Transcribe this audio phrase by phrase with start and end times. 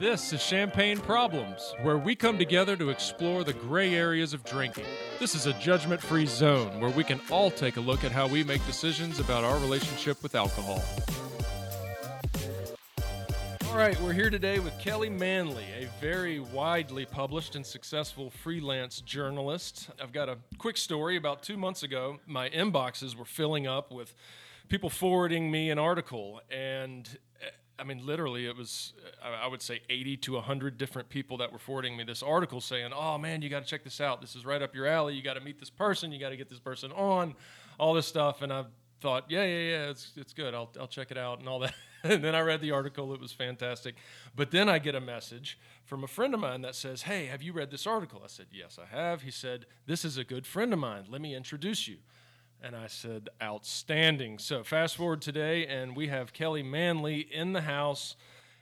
[0.00, 4.86] This is Champagne Problems, where we come together to explore the gray areas of drinking.
[5.18, 8.26] This is a judgment free zone where we can all take a look at how
[8.26, 10.82] we make decisions about our relationship with alcohol.
[13.68, 19.02] All right, we're here today with Kelly Manley, a very widely published and successful freelance
[19.02, 19.90] journalist.
[20.02, 21.18] I've got a quick story.
[21.18, 24.14] About two months ago, my inboxes were filling up with
[24.68, 27.08] people forwarding me an article, and
[27.40, 27.48] eh,
[27.78, 31.52] I mean, literally, it was, eh, I would say, 80 to 100 different people that
[31.52, 34.20] were forwarding me this article saying, oh man, you got to check this out.
[34.20, 35.14] This is right up your alley.
[35.14, 36.12] You got to meet this person.
[36.12, 37.34] You got to get this person on,
[37.78, 38.42] all this stuff.
[38.42, 38.64] And I
[39.00, 40.54] thought, yeah, yeah, yeah, it's, it's good.
[40.54, 41.74] I'll, I'll check it out and all that.
[42.02, 43.12] and then I read the article.
[43.12, 43.96] It was fantastic.
[44.34, 47.42] But then I get a message from a friend of mine that says, hey, have
[47.42, 48.22] you read this article?
[48.24, 49.22] I said, yes, I have.
[49.22, 51.04] He said, this is a good friend of mine.
[51.08, 51.98] Let me introduce you.
[52.62, 54.38] And I said, outstanding.
[54.38, 58.16] So fast forward today, and we have Kelly Manley in the house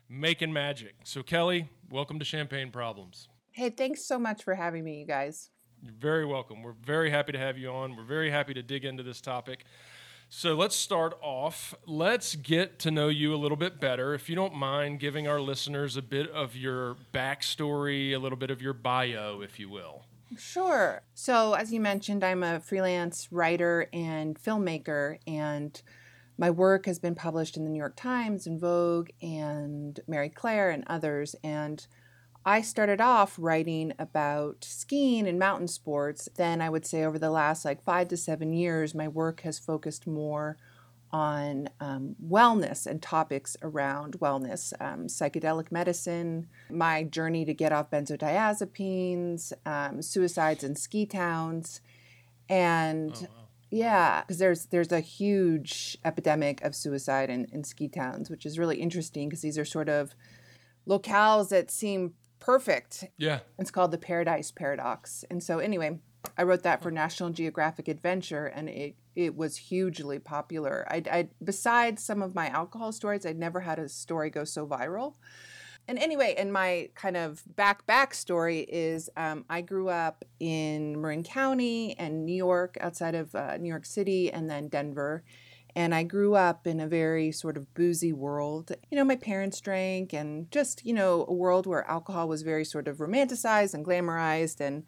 [0.08, 0.94] making magic.
[1.04, 3.28] So, Kelly, welcome to Champagne Problems.
[3.50, 5.50] Hey, thanks so much for having me, you guys.
[5.82, 6.62] You're very welcome.
[6.62, 7.96] We're very happy to have you on.
[7.96, 9.64] We're very happy to dig into this topic.
[10.28, 11.74] So let's start off.
[11.86, 14.14] Let's get to know you a little bit better.
[14.14, 18.50] If you don't mind giving our listeners a bit of your backstory, a little bit
[18.50, 20.04] of your bio, if you will.
[20.36, 21.02] Sure.
[21.14, 25.80] So, as you mentioned, I'm a freelance writer and filmmaker, and
[26.36, 30.70] my work has been published in the New York Times and Vogue and Marie Claire
[30.70, 31.36] and others.
[31.44, 31.86] And
[32.44, 36.28] I started off writing about skiing and mountain sports.
[36.36, 39.58] Then I would say over the last like five to seven years, my work has
[39.60, 40.56] focused more
[41.14, 47.88] on um, wellness and topics around wellness, um, psychedelic medicine, my journey to get off
[47.88, 51.80] benzodiazepines, um, suicides in ski towns,
[52.48, 53.44] and oh, wow.
[53.70, 58.58] yeah, because there's there's a huge epidemic of suicide in, in ski towns, which is
[58.58, 60.16] really interesting because these are sort of
[60.84, 63.04] locales that seem perfect.
[63.16, 66.00] Yeah, it's called the Paradise Paradox, and so anyway.
[66.38, 70.86] I wrote that for National Geographic Adventure, and it it was hugely popular.
[70.90, 74.66] I, I besides some of my alcohol stories, I'd never had a story go so
[74.66, 75.14] viral.
[75.86, 81.00] And anyway, and my kind of back back story is um, I grew up in
[81.00, 85.24] Marin County and New York, outside of uh, New York City, and then Denver.
[85.76, 88.72] And I grew up in a very sort of boozy world.
[88.90, 92.64] You know, my parents drank, and just, you know, a world where alcohol was very
[92.64, 94.60] sort of romanticized and glamorized.
[94.60, 94.84] And,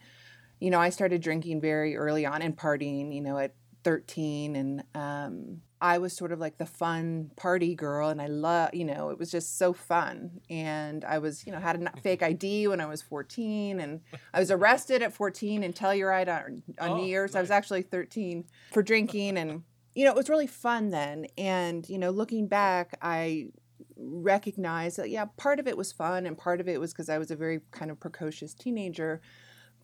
[0.60, 3.54] you know, I started drinking very early on and partying, you know, at
[3.86, 8.74] 13 and um, I was sort of like the fun party girl and I love,
[8.74, 10.40] you know, it was just so fun.
[10.50, 14.00] And I was, you know, had a fake ID when I was 14 and
[14.34, 17.34] I was arrested at 14 in Telluride on, on oh, New Year's.
[17.34, 17.38] Nice.
[17.38, 19.62] I was actually 13 for drinking and,
[19.94, 21.28] you know, it was really fun then.
[21.38, 23.50] And, you know, looking back, I
[23.96, 27.18] recognized that, yeah, part of it was fun and part of it was because I
[27.18, 29.20] was a very kind of precocious teenager.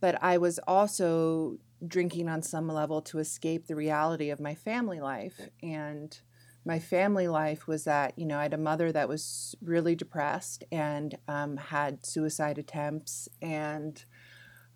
[0.01, 5.01] But I was also drinking on some level to escape the reality of my family
[5.01, 5.41] life.
[5.63, 6.17] And
[6.65, 10.65] my family life was that, you know, I had a mother that was really depressed
[10.71, 13.29] and um, had suicide attempts.
[13.41, 14.05] And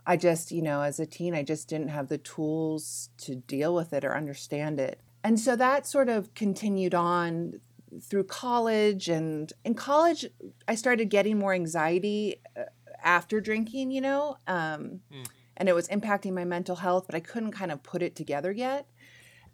[0.07, 3.75] I just, you know, as a teen, I just didn't have the tools to deal
[3.75, 5.01] with it or understand it.
[5.23, 7.61] And so that sort of continued on
[8.03, 9.09] through college.
[9.09, 10.27] And in college,
[10.67, 12.65] I started getting more anxiety uh,
[13.03, 14.37] after drinking, you know.
[14.49, 18.03] Um, mm and it was impacting my mental health, but I couldn't kind of put
[18.03, 18.87] it together yet.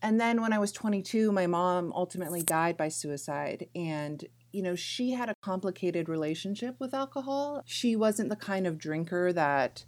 [0.02, 3.68] And then when I was 22, my mom ultimately died by suicide.
[3.74, 7.62] And, you know, she had a complicated relationship with alcohol.
[7.64, 9.84] She wasn't the kind of drinker that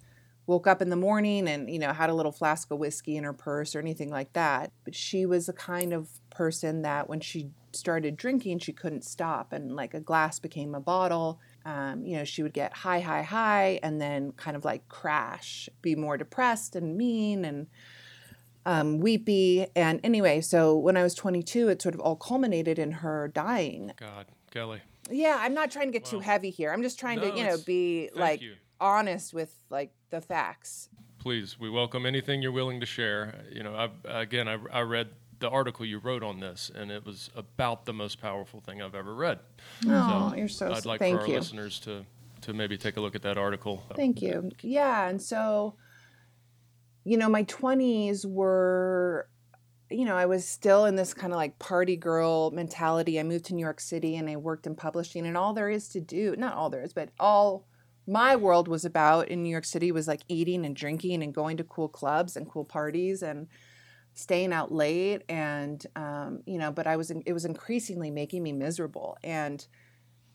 [0.46, 3.24] woke up in the morning and, you know, had a little flask of whiskey in
[3.24, 4.70] her purse or anything like that.
[4.84, 9.52] But she was the kind of person that when she started drinking, she couldn't stop.
[9.52, 13.22] And like a glass became a bottle um, you know, she would get high, high,
[13.22, 17.66] high, and then kind of like crash, be more depressed and mean and
[18.66, 19.66] um, weepy.
[19.74, 23.92] And anyway, so when I was 22, it sort of all culminated in her dying.
[23.96, 24.80] God, Kelly.
[25.10, 26.72] Yeah, I'm not trying to get too heavy here.
[26.72, 28.54] I'm just trying no, to, you know, be like you.
[28.80, 30.88] honest with like the facts.
[31.18, 33.44] Please, we welcome anything you're willing to share.
[33.50, 35.08] You know, I, again, I, I read
[35.44, 38.94] the article you wrote on this, and it was about the most powerful thing I've
[38.94, 39.40] ever read.
[39.86, 40.72] Oh, so you're so.
[40.72, 41.34] I'd like thank for our you.
[41.34, 42.06] listeners to
[42.40, 43.82] to maybe take a look at that article.
[43.94, 44.50] Thank you.
[44.62, 45.74] Yeah, and so,
[47.04, 49.28] you know, my 20s were
[49.90, 53.20] you know, I was still in this kind of like party girl mentality.
[53.20, 55.88] I moved to New York City and I worked in publishing, and all there is
[55.90, 57.66] to do, not all there is, but all
[58.06, 61.58] my world was about in New York City was like eating and drinking and going
[61.58, 63.22] to cool clubs and cool parties.
[63.22, 63.48] And
[64.14, 68.52] staying out late and um, you know but i was it was increasingly making me
[68.52, 69.18] miserable.
[69.22, 69.66] And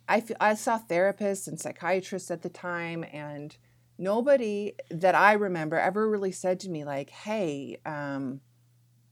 [0.07, 3.55] I, I saw therapists and psychiatrists at the time and
[3.97, 8.41] nobody that i remember ever really said to me like hey um,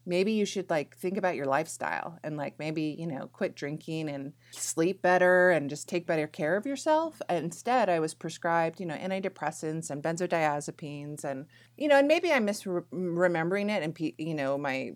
[0.08, 4.10] maybe you should like think about your lifestyle and like maybe you know quit drinking
[4.10, 7.22] and sleep better and just take better care of yourself.
[7.30, 11.46] And instead i was prescribed you know antidepressants and benzodiazepines and
[11.78, 14.92] you know and maybe i'm misremembering it and you know my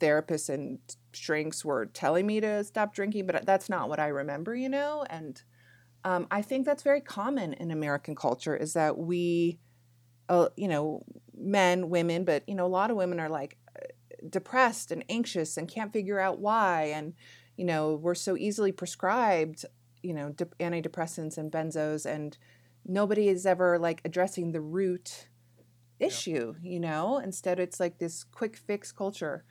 [0.00, 0.78] therapists and
[1.12, 5.04] shrinks were telling me to stop drinking but that's not what i remember you know?
[5.08, 5.42] And
[6.04, 9.58] um, i think that's very common in american culture is that we
[10.28, 11.02] uh, you know
[11.36, 13.57] men women but you know a lot of women are like
[14.30, 17.14] depressed and anxious and can't figure out why and
[17.56, 19.64] you know we're so easily prescribed
[20.02, 22.38] you know antidepressants and benzos and
[22.84, 25.28] nobody is ever like addressing the root
[26.00, 26.70] issue yeah.
[26.70, 27.18] you know?
[27.18, 29.44] Instead it's like this quick fix culture.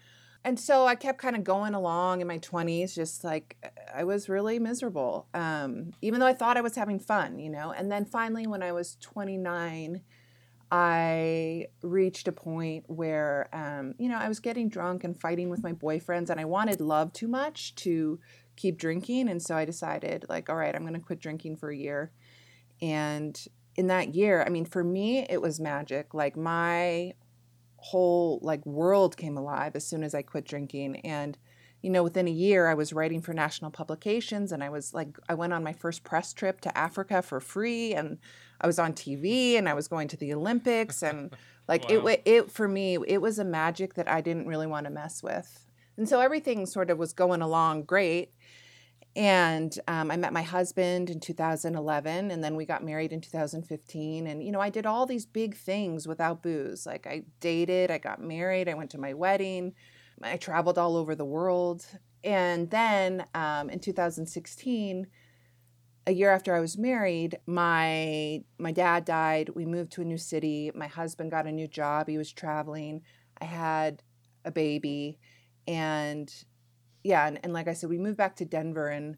[0.43, 3.57] And so i kept kind of going along in my 20s just like
[3.93, 7.73] i was really miserable um, even though i thought i was having fun you know?
[7.73, 10.01] And then finally when i was 29
[10.71, 15.63] I reached a point where, um, you know, I was getting drunk and fighting with
[15.63, 18.19] my boyfriends, and I wanted love too much to
[18.55, 19.29] keep drinking.
[19.29, 22.11] And so I decided, like, all right, I'm going to quit drinking for a year.
[22.81, 23.39] And
[23.75, 26.13] in that year, I mean, for me, it was magic.
[26.13, 27.13] Like, my
[27.77, 30.97] whole like world came alive as soon as I quit drinking.
[31.01, 31.37] And
[31.81, 35.17] you know, within a year, I was writing for national publications, and I was like,
[35.29, 38.17] I went on my first press trip to Africa for free, and
[38.59, 41.35] I was on TV and I was going to the Olympics and
[41.67, 42.05] like wow.
[42.07, 45.21] it it for me it was a magic that I didn't really want to mess
[45.21, 45.67] with.
[45.97, 48.31] And so everything sort of was going along great.
[49.15, 54.27] And um, I met my husband in 2011, and then we got married in 2015.
[54.27, 56.85] And, you know, I did all these big things without booze.
[56.85, 59.73] Like, I dated, I got married, I went to my wedding,
[60.21, 61.83] I traveled all over the world.
[62.23, 65.07] And then um, in 2016,
[66.07, 69.49] a year after I was married, my my dad died.
[69.49, 70.71] We moved to a new city.
[70.73, 72.07] My husband got a new job.
[72.07, 73.01] He was traveling.
[73.41, 74.03] I had
[74.45, 75.19] a baby,
[75.67, 76.33] and
[77.03, 79.17] yeah, and, and like I said, we moved back to Denver, and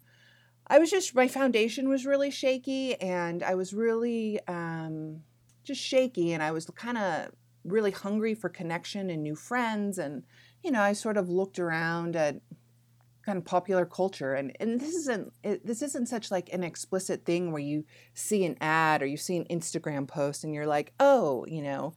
[0.66, 5.22] I was just my foundation was really shaky, and I was really um,
[5.64, 7.30] just shaky, and I was kind of
[7.64, 10.24] really hungry for connection and new friends, and
[10.64, 12.42] you know, I sort of looked around at
[13.30, 17.26] kind of popular culture and and this isn't it, this isn't such like an explicit
[17.26, 17.86] thing where you
[18.16, 21.94] see an ad or you see an Instagram post and you're like oh you know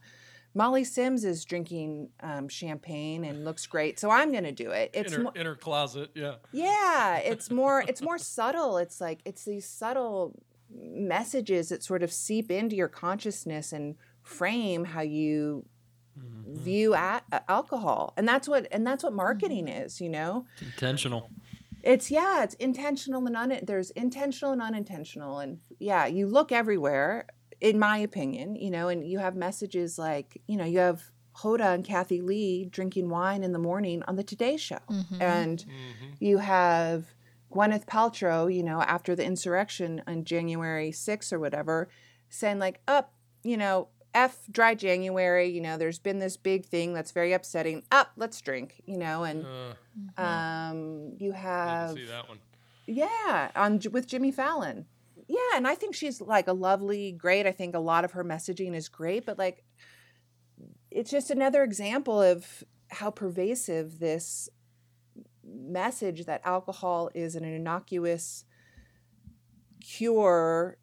[0.53, 4.91] Molly Sims is drinking um, champagne and looks great, so I'm to do it.
[4.93, 6.35] It's in her, mo- in her closet, yeah.
[6.51, 8.77] Yeah, it's more it's more subtle.
[8.77, 10.39] It's like it's these subtle
[10.69, 15.65] messages that sort of seep into your consciousness and frame how you.
[16.57, 19.83] View at, uh, alcohol and that's what and that's what marketing mm-hmm.
[19.83, 21.29] is you know it's intentional
[21.83, 27.25] it's yeah it's intentional and un there's intentional and unintentional and yeah you look everywhere
[27.61, 31.03] in my opinion you know and you have messages like you know you have
[31.37, 35.21] Hoda and Kathie Lee drinking wine in the morning on the Today Show, mm-hmm.
[35.21, 36.13] and mm-hmm.
[36.19, 37.15] you have
[37.51, 41.89] Gwyneth Paltrow, you know, after the insurrection on January 6th or whatever,
[42.29, 43.13] saying like, "Up,
[43.43, 47.83] you know, F dry January, you know, there's been this big thing that's very upsetting.
[47.91, 49.45] Up, let's drink, you know, and
[50.17, 52.39] uh, um, you have see that one.
[52.85, 54.85] Yeah, on with Jimmy Fallon.
[55.27, 57.47] Yeah, and I think she's like a lovely, great.
[57.47, 59.63] I think a lot of her messaging is great, but like
[60.91, 64.49] it's just another example of how pervasive this
[65.43, 68.45] message that alcohol is an innocuous
[69.81, 70.77] cure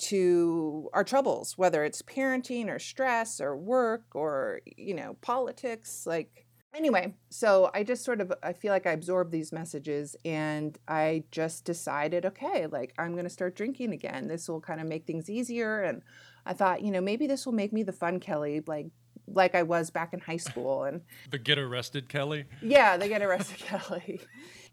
[0.00, 6.06] to our troubles, whether it's parenting or stress or work or, you know, politics.
[6.06, 10.78] Like, anyway, so I just sort of, I feel like I absorbed these messages and
[10.88, 14.26] I just decided, okay, like, I'm going to start drinking again.
[14.26, 15.82] This will kind of make things easier.
[15.82, 16.02] And
[16.46, 18.86] I thought, you know, maybe this will make me the fun Kelly, like,
[19.26, 22.46] like I was back in high school and the get arrested Kelly.
[22.62, 24.20] Yeah, the get arrested Kelly.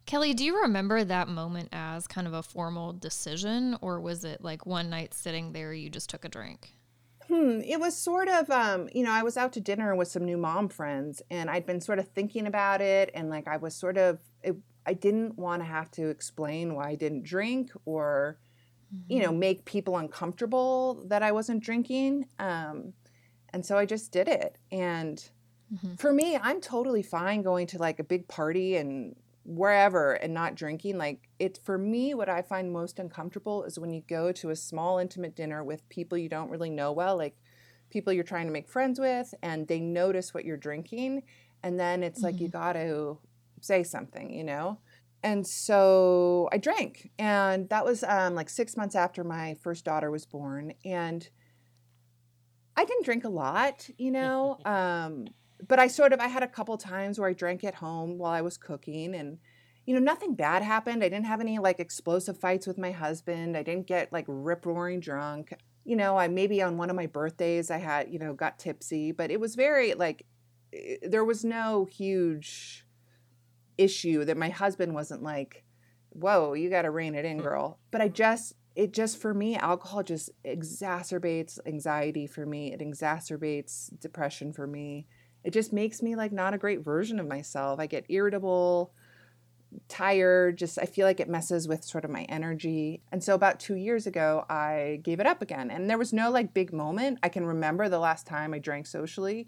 [0.08, 4.42] Kelly, do you remember that moment as kind of a formal decision, or was it
[4.42, 6.72] like one night sitting there, you just took a drink?
[7.28, 10.24] Hmm, it was sort of, um, you know, I was out to dinner with some
[10.24, 13.76] new mom friends, and I'd been sort of thinking about it, and like I was
[13.76, 18.40] sort of, it, I didn't want to have to explain why I didn't drink or,
[18.96, 19.12] mm-hmm.
[19.12, 19.40] you know, mm-hmm.
[19.40, 22.30] make people uncomfortable that I wasn't drinking.
[22.40, 22.94] Um,
[23.50, 24.58] and so I just did it.
[24.72, 25.18] And
[25.74, 25.96] mm-hmm.
[25.96, 30.56] for me, I'm totally fine going to like a big party and wherever and not
[30.56, 34.50] drinking like it for me what i find most uncomfortable is when you go to
[34.50, 37.38] a small intimate dinner with people you don't really know well like
[37.90, 41.24] people you're trying to make friends with and they notice what you're drinking
[41.64, 43.18] And then it's like you got to
[43.62, 44.80] say something, you know?
[45.24, 47.12] And so I drank.
[47.18, 50.74] And that was um, like six months after my first daughter was born.
[50.86, 51.28] And
[52.76, 54.58] I didn't drink a lot, you know?
[54.66, 55.28] Um,
[55.66, 58.32] but I sort of, I had a couple times where I drank at home while
[58.32, 59.40] I was cooking and,
[59.86, 61.04] you know, nothing bad happened.
[61.04, 63.56] I didn't have any like explosive fights with my husband.
[63.56, 65.54] I didn't get like rip roaring drunk.
[65.86, 69.12] You know, I maybe on one of my birthdays I had, you know, got tipsy,
[69.12, 70.26] but it was very like,
[70.74, 72.86] eh, there was no huge
[73.78, 75.64] issue that my husband wasn't like,
[76.10, 77.80] whoa, you got to rein it in, girl.
[77.92, 82.74] But I just, it just for me, alcohol just exacerbates anxiety for me.
[82.74, 85.08] It exacerbates depression for me.
[85.48, 87.80] It just makes me like not a great version of myself.
[87.80, 88.92] I get irritable,
[89.88, 93.02] tired, just I feel like it messes with sort of my energy.
[93.14, 95.72] And so about 2 years ago, I gave it up again.
[95.72, 97.20] And there was no like big moment.
[97.24, 99.48] I can remember the last time I drank socially.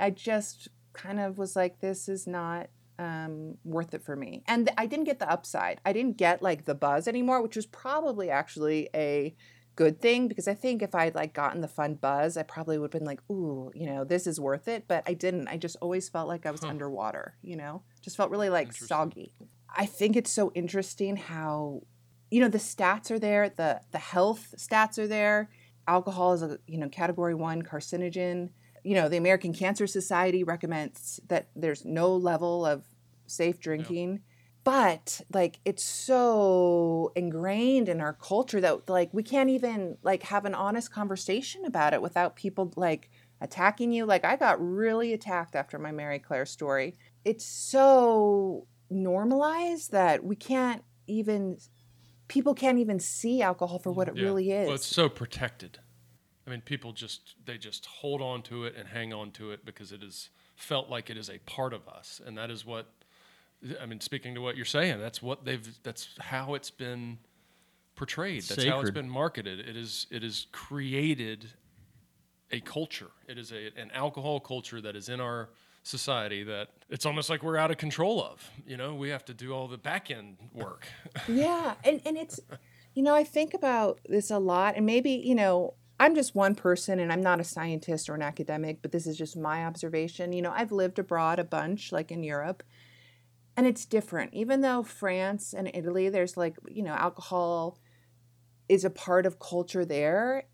[0.00, 2.66] I just kind of was like this is not
[2.98, 4.42] um, worth it for me.
[4.48, 5.80] And I didn't get the upside.
[5.86, 9.36] I didn't get like the buzz anymore, which was probably actually a
[9.76, 12.92] good thing because I think if I'd like gotten the fun buzz, I probably would
[12.92, 14.84] have been like, ooh, you know, this is worth it.
[14.88, 15.48] But I didn't.
[15.48, 16.68] I just always felt like I was huh.
[16.68, 19.32] underwater, you know, just felt really like soggy.
[19.74, 21.82] I think it's so interesting how,
[22.30, 25.50] you know, the stats are there, the the health stats are there.
[25.86, 28.50] Alcohol is a you know category one carcinogen
[28.86, 32.84] you know, the American Cancer Society recommends that there's no level of
[33.26, 34.20] safe drinking.
[34.66, 40.44] But like it's so ingrained in our culture that like we can't even like have
[40.44, 43.08] an honest conversation about it without people like
[43.40, 44.06] attacking you.
[44.06, 46.96] Like I got really attacked after my Marie Claire story.
[47.24, 51.58] It's so normalized that we can't even
[52.26, 54.24] people can't even see alcohol for what it yeah.
[54.24, 54.66] really is.
[54.66, 55.78] Well, it's so protected.
[56.44, 59.64] I mean, people just they just hold on to it and hang on to it
[59.64, 62.88] because it is felt like it is a part of us, and that is what
[63.80, 64.00] I mean.
[64.00, 65.66] Speaking to what you're saying, that's what they've.
[65.82, 67.18] That's how it's been
[67.94, 68.42] portrayed.
[68.42, 68.70] That's Sacred.
[68.70, 69.60] how it's been marketed.
[69.60, 70.06] It is.
[70.10, 71.46] It is created
[72.50, 73.10] a culture.
[73.28, 75.50] It is a an alcohol culture that is in our
[75.82, 78.50] society that it's almost like we're out of control of.
[78.66, 80.86] You know, we have to do all the back end work.
[81.28, 82.40] yeah, and and it's
[82.94, 86.54] you know I think about this a lot, and maybe you know I'm just one
[86.54, 90.32] person and I'm not a scientist or an academic, but this is just my observation.
[90.32, 92.62] You know, I've lived abroad a bunch, like in Europe,
[93.56, 94.34] and it's different.
[94.34, 97.78] Even though France and Italy, there's like, you know, alcohol
[98.68, 100.44] is a part of culture there,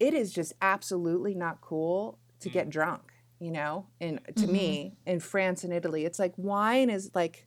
[0.00, 2.70] it is just absolutely not cool to get mm.
[2.70, 3.86] drunk, you know?
[4.00, 4.52] And to mm-hmm.
[4.52, 7.46] me, in France and Italy, it's like wine is like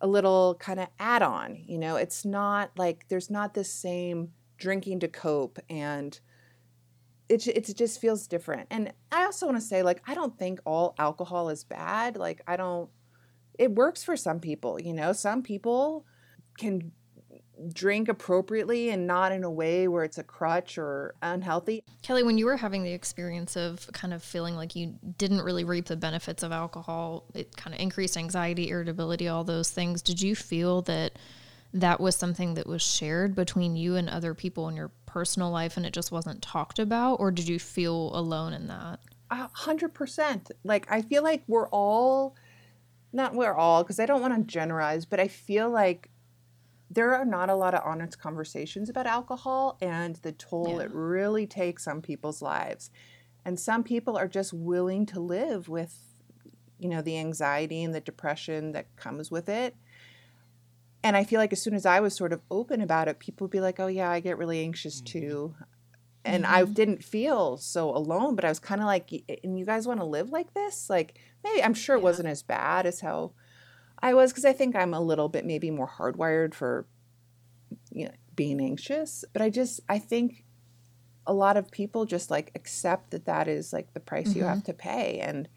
[0.00, 1.96] a little kind of add on, you know?
[1.96, 6.18] It's not like there's not the same drinking to cope and
[7.28, 8.68] it, it just feels different.
[8.70, 12.16] And I also want to say, like, I don't think all alcohol is bad.
[12.16, 12.88] Like, I don't,
[13.58, 16.04] it works for some people, you know, some people
[16.58, 16.92] can
[17.72, 21.82] drink appropriately and not in a way where it's a crutch or unhealthy.
[22.02, 25.64] Kelly, when you were having the experience of kind of feeling like you didn't really
[25.64, 30.20] reap the benefits of alcohol, it kind of increased anxiety, irritability, all those things, did
[30.20, 31.18] you feel that
[31.72, 35.76] that was something that was shared between you and other people in your personal life
[35.76, 39.00] and it just wasn't talked about or did you feel alone in that?
[39.30, 40.50] A hundred percent.
[40.62, 42.36] Like i feel like we're all
[43.16, 46.10] not we're all because i don't want to generalize but i feel like
[46.88, 50.84] there are not a lot of honest conversations about alcohol and the toll yeah.
[50.84, 52.90] it really takes on people's lives
[53.44, 55.98] and some people are just willing to live with
[56.78, 59.74] you know the anxiety and the depression that comes with it
[61.06, 63.44] and I feel like as soon as I was sort of open about it, people
[63.44, 65.20] would be like, "Oh yeah, I get really anxious mm-hmm.
[65.20, 65.54] too."
[66.26, 66.54] And mm-hmm.
[66.54, 69.10] I didn't feel so alone, but I was kind of like,
[69.44, 72.04] "And you guys want to live like this?" Like maybe I'm sure it yeah.
[72.04, 73.32] wasn't as bad as how
[74.00, 76.86] I was because I think I'm a little bit maybe more hardwired for
[77.92, 79.24] you know, being anxious.
[79.32, 80.44] But I just I think
[81.26, 84.38] a lot of people just like accept that that is like the price mm-hmm.
[84.38, 84.66] you have mm-hmm.
[84.66, 85.48] to pay and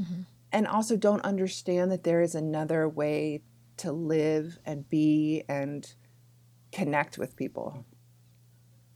[0.00, 0.22] mm-hmm.
[0.52, 3.42] and also don't understand that there is another way
[3.78, 5.94] to live and be and
[6.70, 7.84] connect with people.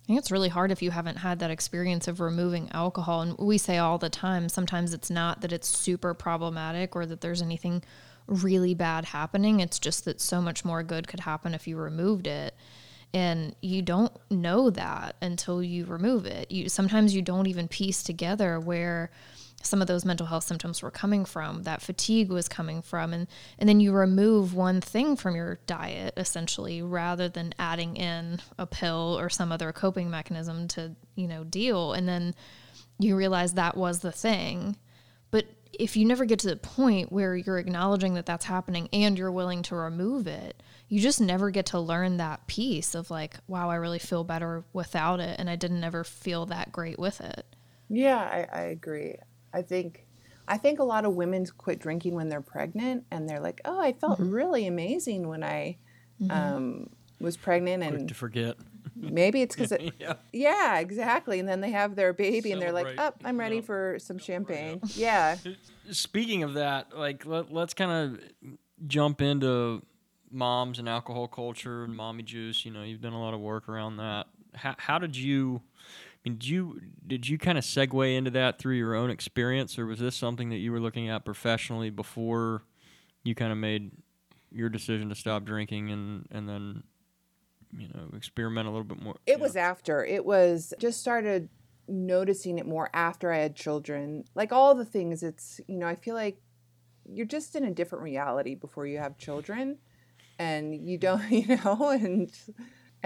[0.06, 3.22] I think it's really hard if you haven't had that experience of removing alcohol.
[3.22, 7.22] And we say all the time, sometimes it's not that it's super problematic or that
[7.22, 7.82] there's anything
[8.28, 9.58] really bad happening.
[9.58, 12.54] It's just that so much more good could happen if you removed it.
[13.12, 16.52] And you don't know that until you remove it.
[16.52, 19.10] You sometimes you don't even piece together where
[19.62, 23.26] some of those mental health symptoms were coming from, that fatigue was coming from, and
[23.58, 28.66] and then you remove one thing from your diet essentially, rather than adding in a
[28.66, 32.34] pill or some other coping mechanism to you know deal, and then
[32.98, 34.76] you realize that was the thing.
[35.30, 39.18] But if you never get to the point where you're acknowledging that that's happening and
[39.18, 43.36] you're willing to remove it, you just never get to learn that piece of like,
[43.46, 45.38] wow, I really feel better without it.
[45.38, 47.44] And I didn't ever feel that great with it.
[47.88, 49.16] Yeah, I, I agree.
[49.56, 50.06] I think
[50.46, 53.80] I think a lot of women quit drinking when they're pregnant and they're like, Oh,
[53.80, 54.30] I felt mm-hmm.
[54.30, 55.78] really amazing when I
[56.20, 56.30] mm-hmm.
[56.30, 58.56] um, was pregnant and Quick to forget.
[58.94, 60.14] Maybe it's because it, yeah.
[60.32, 61.40] yeah, exactly.
[61.40, 64.80] And then they have their baby and they're like, "Oh, I'm ready for some champagne."
[64.94, 65.36] Yeah.
[65.90, 68.48] Speaking of that, like let, let's kind of
[68.86, 69.82] jump into
[70.30, 72.64] moms and alcohol culture and mommy juice.
[72.64, 74.26] You know, you've done a lot of work around that.
[74.56, 75.62] How, how did you?
[76.24, 79.78] I mean, did you did you kind of segue into that through your own experience,
[79.78, 82.62] or was this something that you were looking at professionally before
[83.22, 83.90] you kind of made
[84.50, 86.82] your decision to stop drinking and and then
[87.76, 89.16] you know experiment a little bit more?
[89.26, 89.60] It was know?
[89.60, 90.04] after.
[90.04, 91.48] It was just started
[91.88, 94.24] noticing it more after I had children.
[94.34, 96.40] Like all the things, it's you know I feel like
[97.08, 99.78] you're just in a different reality before you have children
[100.38, 102.32] and you don't you know and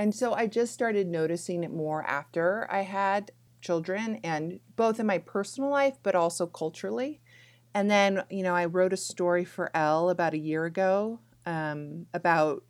[0.00, 3.30] and so i just started noticing it more after i had
[3.60, 7.20] children and both in my personal life but also culturally
[7.74, 12.06] and then you know i wrote a story for Elle about a year ago um,
[12.14, 12.64] about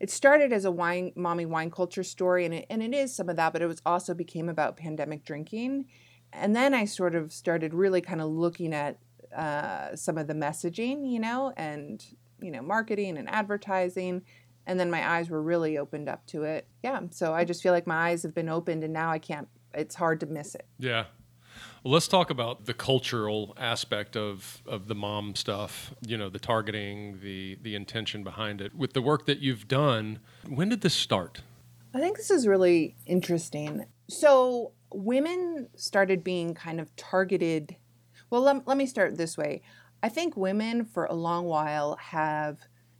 [0.00, 3.28] it started as a wine mommy wine culture story and it, and it is some
[3.28, 5.84] of that but it was also became about pandemic drinking
[6.32, 8.98] and then i sort of started really kind of looking at
[9.36, 12.06] uh, some of the messaging you know and
[12.42, 14.22] you know, marketing and advertising.
[14.66, 16.66] And then my eyes were really opened up to it.
[16.82, 17.00] Yeah.
[17.10, 19.94] So I just feel like my eyes have been opened and now I can't, it's
[19.94, 20.66] hard to miss it.
[20.78, 21.06] Yeah.
[21.82, 26.38] Well, let's talk about the cultural aspect of, of the mom stuff, you know, the
[26.38, 28.74] targeting, the, the intention behind it.
[28.74, 31.42] With the work that you've done, when did this start?
[31.92, 33.84] I think this is really interesting.
[34.08, 37.76] So, women started being kind of targeted.
[38.30, 39.62] Well, let, let me start this way.
[40.02, 42.58] I think women for a long while have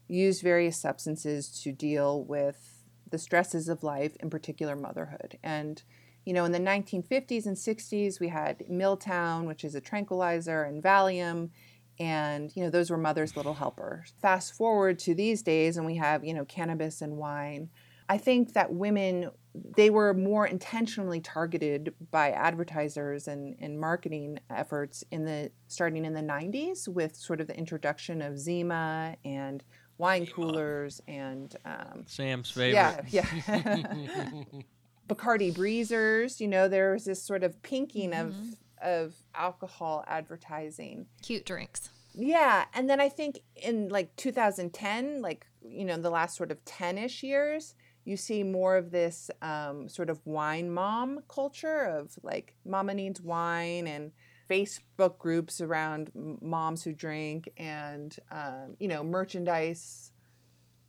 [0.08, 5.38] used various substances to deal with the stresses of life, in particular motherhood.
[5.42, 5.82] And,
[6.24, 10.82] you know, in the 1950s and 60s, we had Miltown, which is a tranquilizer, and
[10.82, 11.50] Valium.
[11.98, 14.14] And, you know, those were mother's little helpers.
[14.20, 17.68] Fast forward to these days, and we have, you know, cannabis and wine.
[18.08, 19.30] I think that women
[19.76, 26.14] they were more intentionally targeted by advertisers and, and marketing efforts in the starting in
[26.14, 29.62] the 90s with sort of the introduction of Zima and
[30.02, 33.04] wine coolers and um, Sam's favorite.
[33.08, 34.42] Yeah, yeah.
[35.08, 36.40] Bacardi breezers.
[36.40, 38.28] You know, there was this sort of pinking mm-hmm.
[38.28, 38.34] of
[38.82, 41.06] of alcohol advertising.
[41.22, 41.90] Cute drinks.
[42.14, 46.62] Yeah, and then I think in like 2010, like you know, the last sort of
[46.64, 52.56] 10ish years, you see more of this um, sort of wine mom culture of like
[52.66, 54.10] mama needs wine and
[54.50, 60.12] facebook groups around moms who drink and um, you know merchandise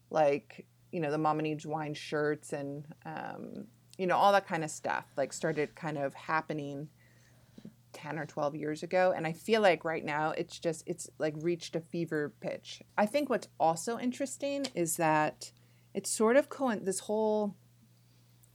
[0.09, 3.65] like you know the mama needs wine shirts and um,
[3.97, 6.87] you know all that kind of stuff like started kind of happening
[7.93, 9.13] 10 or 12 years ago.
[9.15, 12.81] And i feel like right now it's just it's like reached a fever pitch.
[12.97, 15.51] I think what's also interesting is that
[15.93, 17.55] it's sort of co- this whole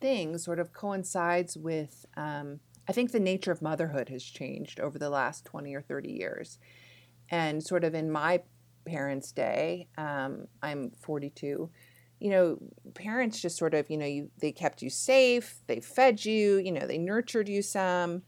[0.01, 4.99] thing sort of coincides with um, i think the nature of motherhood has changed over
[4.99, 6.59] the last 20 or 30 years.
[7.31, 8.41] And sort of in my
[8.87, 11.69] parents day um, i'm 42
[12.21, 12.59] you know
[12.95, 16.73] parents just sort of you know you they kept you safe they fed you you
[16.73, 18.23] know they nurtured you some.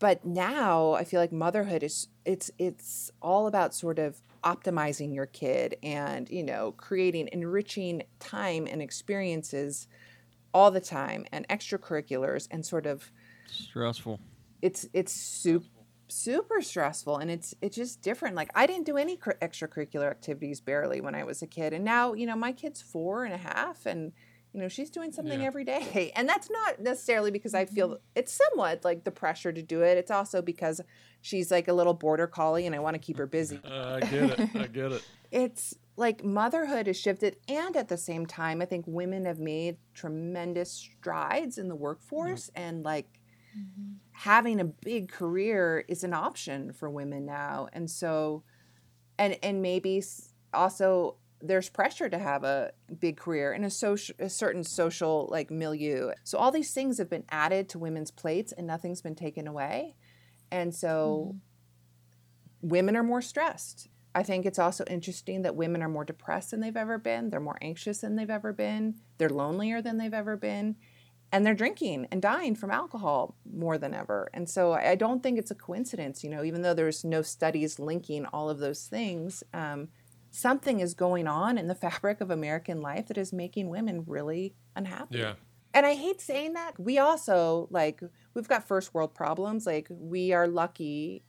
[0.00, 5.26] But now i feel like motherhood is it's it's all about sort of optimizing your
[5.26, 9.88] kid and you know creating enriching time and experiences
[10.54, 13.10] all the time and extracurriculars and sort of
[13.50, 14.20] stressful
[14.62, 15.66] it's it's super
[16.08, 20.60] super stressful and it's it's just different like i didn't do any cr- extracurricular activities
[20.60, 23.38] barely when i was a kid and now you know my kid's four and a
[23.38, 24.12] half and
[24.52, 25.46] you know she's doing something yeah.
[25.46, 28.02] every day and that's not necessarily because i feel mm-hmm.
[28.14, 30.80] it's somewhat like the pressure to do it it's also because
[31.20, 34.00] she's like a little border collie and i want to keep her busy uh, i
[34.00, 38.62] get it i get it it's like motherhood has shifted and at the same time
[38.62, 42.62] i think women have made tremendous strides in the workforce mm-hmm.
[42.62, 43.17] and like
[43.58, 43.92] mm-hmm.
[44.12, 47.68] having a big career is an option for women now.
[47.72, 48.44] And so
[49.18, 50.02] and and maybe
[50.54, 55.50] also there's pressure to have a big career in a social a certain social like
[55.50, 56.12] milieu.
[56.24, 59.96] So all these things have been added to women's plates and nothing's been taken away.
[60.50, 61.34] And so
[62.62, 62.68] mm-hmm.
[62.68, 63.88] women are more stressed.
[64.14, 67.30] I think it's also interesting that women are more depressed than they've ever been.
[67.30, 68.96] They're more anxious than they've ever been.
[69.18, 70.76] They're lonelier than they've ever been
[71.32, 74.30] and they're drinking and dying from alcohol more than ever.
[74.32, 77.78] And so I don't think it's a coincidence, you know, even though there's no studies
[77.78, 79.88] linking all of those things, um,
[80.30, 84.54] something is going on in the fabric of American life that is making women really
[84.74, 85.18] unhappy.
[85.18, 85.34] Yeah.
[85.74, 86.80] And I hate saying that.
[86.80, 88.00] We also, like,
[88.32, 89.66] we've got first world problems.
[89.66, 91.24] Like, we are lucky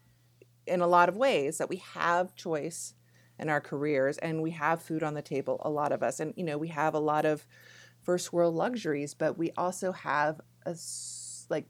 [0.66, 2.94] in a lot of ways that we have choice
[3.38, 6.20] in our careers and we have food on the table, a lot of us.
[6.20, 7.46] And, you know, we have a lot of
[8.10, 10.76] first world luxuries, but we also have a
[11.48, 11.68] like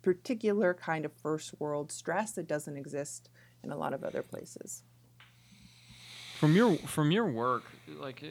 [0.00, 3.28] particular kind of first world stress that doesn't exist
[3.62, 4.84] in a lot of other places.
[6.38, 7.64] From your from your work,
[8.00, 8.24] like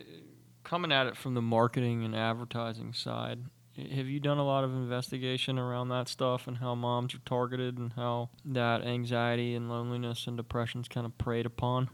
[0.64, 3.42] coming at it from the marketing and advertising side,
[3.78, 7.78] have you done a lot of investigation around that stuff and how moms are targeted
[7.78, 11.92] and how that anxiety and loneliness and depression's kind of preyed upon?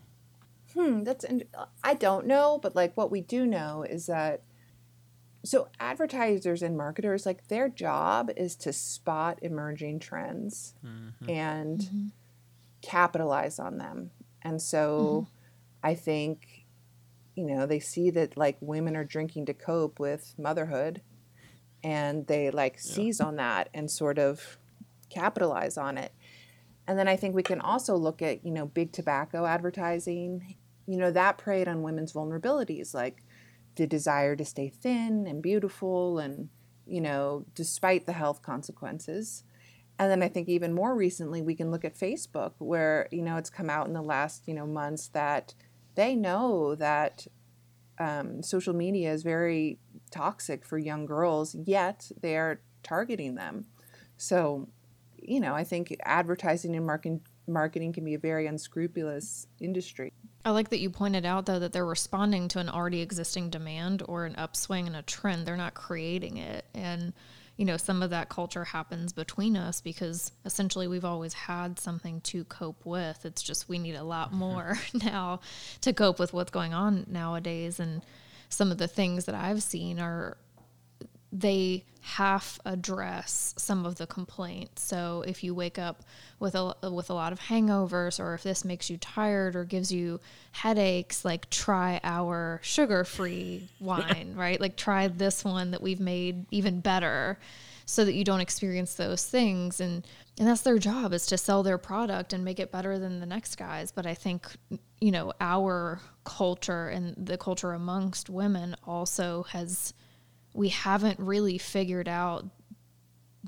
[0.73, 1.25] Hmm, that's
[1.83, 4.43] I don't know, but like what we do know is that
[5.47, 11.29] so advertisers and marketers like their job is to spot emerging trends mm-hmm.
[11.29, 12.07] and mm-hmm.
[12.81, 15.87] capitalize on them and so mm-hmm.
[15.87, 16.65] i think
[17.35, 21.01] you know they see that like women are drinking to cope with motherhood
[21.83, 22.93] and they like yeah.
[22.93, 24.57] seize on that and sort of
[25.09, 26.11] capitalize on it
[26.87, 30.57] and then i think we can also look at you know big tobacco advertising
[30.87, 33.23] you know that preyed on women's vulnerabilities like
[33.77, 36.49] the desire to stay thin and beautiful and
[36.85, 39.43] you know despite the health consequences.
[39.99, 43.37] And then i think even more recently we can look at facebook where you know
[43.37, 45.55] it's come out in the last you know months that
[45.95, 47.25] they know that
[47.99, 49.79] um, social media is very
[50.11, 53.65] toxic for young girls yet they're targeting them.
[54.17, 54.67] So
[55.19, 60.13] you know i think advertising and marketing marketing can be a very unscrupulous industry
[60.47, 64.01] I like that you pointed out though that they're responding to an already existing demand
[64.07, 65.45] or an upswing and a trend.
[65.45, 66.63] They're not creating it.
[66.73, 67.11] And
[67.57, 72.21] you know, some of that culture happens between us because essentially we've always had something
[72.21, 73.25] to cope with.
[73.25, 74.39] It's just we need a lot mm-hmm.
[74.39, 75.41] more now
[75.81, 78.05] to cope with what's going on nowadays and
[78.47, 80.37] some of the things that I've seen are
[81.31, 84.81] they half address some of the complaints.
[84.81, 86.03] So if you wake up
[86.39, 89.91] with a with a lot of hangovers or if this makes you tired or gives
[89.91, 90.19] you
[90.53, 94.59] headaches, like try our sugar-free wine, right?
[94.59, 97.37] Like try this one that we've made even better
[97.85, 100.05] so that you don't experience those things and
[100.37, 103.25] and that's their job is to sell their product and make it better than the
[103.25, 104.45] next guys but i think
[104.99, 109.93] you know our culture and the culture amongst women also has
[110.57, 112.43] we haven't really figured out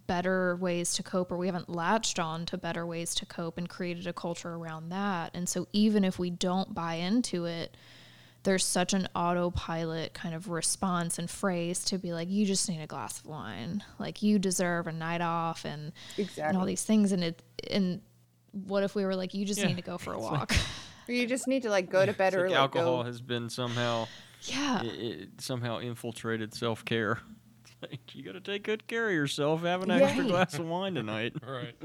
[0.05, 3.67] better ways to cope or we haven't latched on to better ways to cope and
[3.67, 5.31] created a culture around that.
[5.33, 7.75] And so even if we don't buy into it,
[8.43, 12.79] there's such an autopilot kind of response and phrase to be like, you just need
[12.79, 13.83] a glass of wine.
[13.97, 16.43] Like you deserve a night off and, exactly.
[16.43, 17.11] and all these things.
[17.11, 17.41] And it,
[17.71, 18.01] and
[18.51, 19.65] what if we were like, you just yeah.
[19.65, 20.53] need to go for a walk?
[21.07, 23.03] or you just need to like go to bed or like alcohol go.
[23.03, 24.07] has been somehow
[24.43, 27.19] yeah, it, it somehow infiltrated self care.
[27.81, 29.61] Like you got to take good care of yourself.
[29.61, 31.33] Have an extra glass of wine tonight.
[31.47, 31.75] right.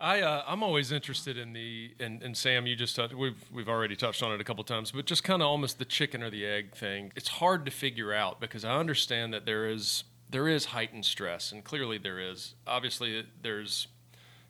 [0.00, 3.68] I uh, I'm always interested in the and, and Sam, you just touched, we've we've
[3.68, 6.30] already touched on it a couple times, but just kind of almost the chicken or
[6.30, 7.12] the egg thing.
[7.14, 11.52] It's hard to figure out because I understand that there is there is heightened stress,
[11.52, 12.54] and clearly there is.
[12.66, 13.86] Obviously, uh, there's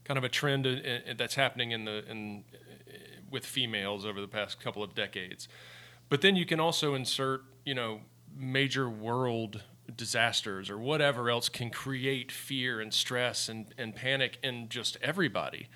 [0.04, 2.44] kind of a trend in, in, that's happening in the in
[3.30, 5.46] with females over the past couple of decades.
[6.08, 8.00] But then you can also insert, you know,
[8.36, 9.62] major world
[9.94, 15.68] disasters or whatever else can create fear and stress and, and panic in just everybody.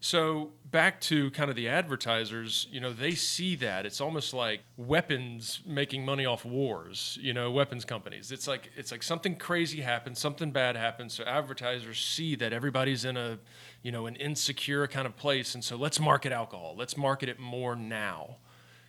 [0.00, 3.86] So back to kind of the advertisers, you know, they see that.
[3.86, 8.30] It's almost like weapons making money off wars, you know, weapons companies.
[8.30, 13.06] It's like it's like something crazy happens, something bad happens, so advertisers see that everybody's
[13.06, 13.38] in a,
[13.82, 16.74] you know, an insecure kind of place and so let's market alcohol.
[16.76, 18.36] Let's market it more now.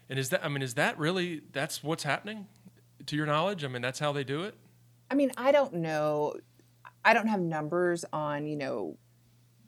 [0.09, 2.47] And is that I mean is that really that's what's happening
[3.05, 3.63] to your knowledge?
[3.63, 4.55] I mean that's how they do it?
[5.09, 6.33] I mean, I don't know.
[7.03, 8.97] I don't have numbers on, you know,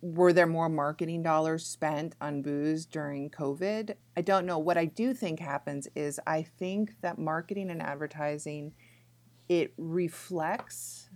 [0.01, 3.95] were there more marketing dollars spent on booze during COVID?
[4.15, 4.57] I don't know.
[4.57, 8.73] What I do think happens is I think that marketing and advertising
[9.49, 11.09] it reflects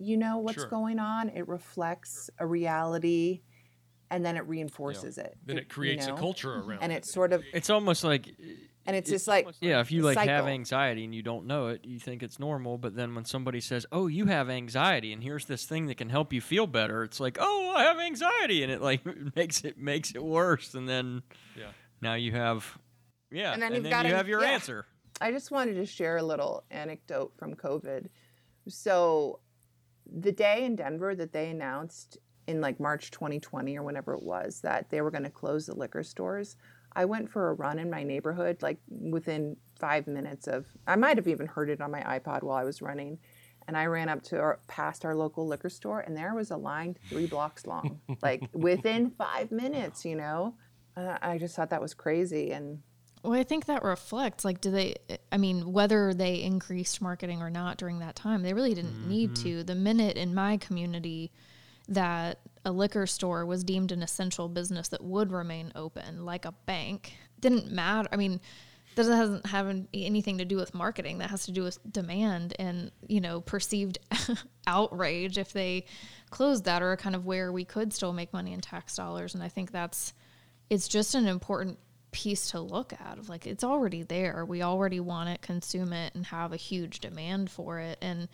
[0.00, 0.68] you know what's sure.
[0.68, 1.28] going on.
[1.28, 3.42] It reflects a reality
[4.10, 5.24] and then it reinforces yeah.
[5.24, 5.36] it.
[5.46, 6.18] Then it, creates you know?
[6.18, 6.70] a culture mm-hmm.
[6.70, 6.84] around it.
[6.84, 6.96] and it.
[6.96, 8.28] it's sort of it's almost like
[8.86, 10.34] and it's, just like yeah if you like cycle.
[10.34, 13.60] have anxiety and you don't know it you think it's normal but then when somebody
[13.60, 17.04] says oh you have anxiety and here's this thing that can help you feel better
[17.04, 19.02] it's like oh i have anxiety and it like
[19.36, 21.22] makes it makes it worse and then
[21.56, 21.66] yeah
[22.00, 22.78] now you have
[23.30, 24.50] yeah and then, and then you have your yeah.
[24.50, 24.86] answer
[25.20, 28.08] i just wanted to share a little anecdote from covid
[28.66, 29.38] so
[30.12, 32.18] the day in Denver that they announced
[32.50, 35.74] in like March 2020 or whenever it was that they were going to close the
[35.74, 36.56] liquor stores,
[36.92, 41.16] I went for a run in my neighborhood, like within five minutes of, I might
[41.16, 43.18] have even heard it on my iPod while I was running.
[43.68, 46.56] And I ran up to our, past our local liquor store, and there was a
[46.56, 50.54] line three blocks long, like within five minutes, you know?
[50.96, 52.50] Uh, I just thought that was crazy.
[52.50, 52.80] And
[53.22, 54.96] Well, I think that reflects like, do they,
[55.30, 59.36] I mean, whether they increased marketing or not during that time, they really didn't need
[59.36, 59.62] to.
[59.62, 61.30] The minute in my community
[61.90, 66.52] that a liquor store was deemed an essential business that would remain open, like a
[66.52, 68.08] bank, didn't matter.
[68.12, 68.40] I mean,
[68.94, 71.18] that doesn't have anything to do with marketing.
[71.18, 73.98] That has to do with demand and, you know, perceived
[74.66, 75.84] outrage if they
[76.30, 79.34] closed that or kind of where we could still make money in tax dollars.
[79.34, 80.12] And I think that's,
[80.68, 81.78] it's just an important
[82.12, 86.12] piece to look at of like it's already there we already want it consume it
[86.12, 88.28] and have a huge demand for it and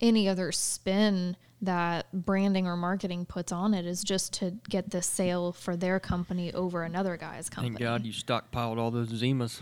[0.00, 5.02] any other spin that branding or marketing puts on it is just to get the
[5.02, 7.74] sale for their company over another guy's company.
[7.74, 9.60] Thank God you stockpiled all those Zimas.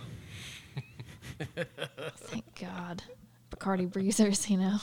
[2.17, 3.03] thank god.
[3.51, 4.79] Bacardi breezers you know?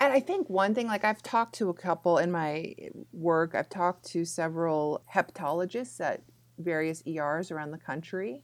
[0.00, 2.74] And I think one thing, like I've talked to a couple in my
[3.12, 6.22] work, I've talked to several hepatologists at
[6.58, 8.42] various ERs around the country,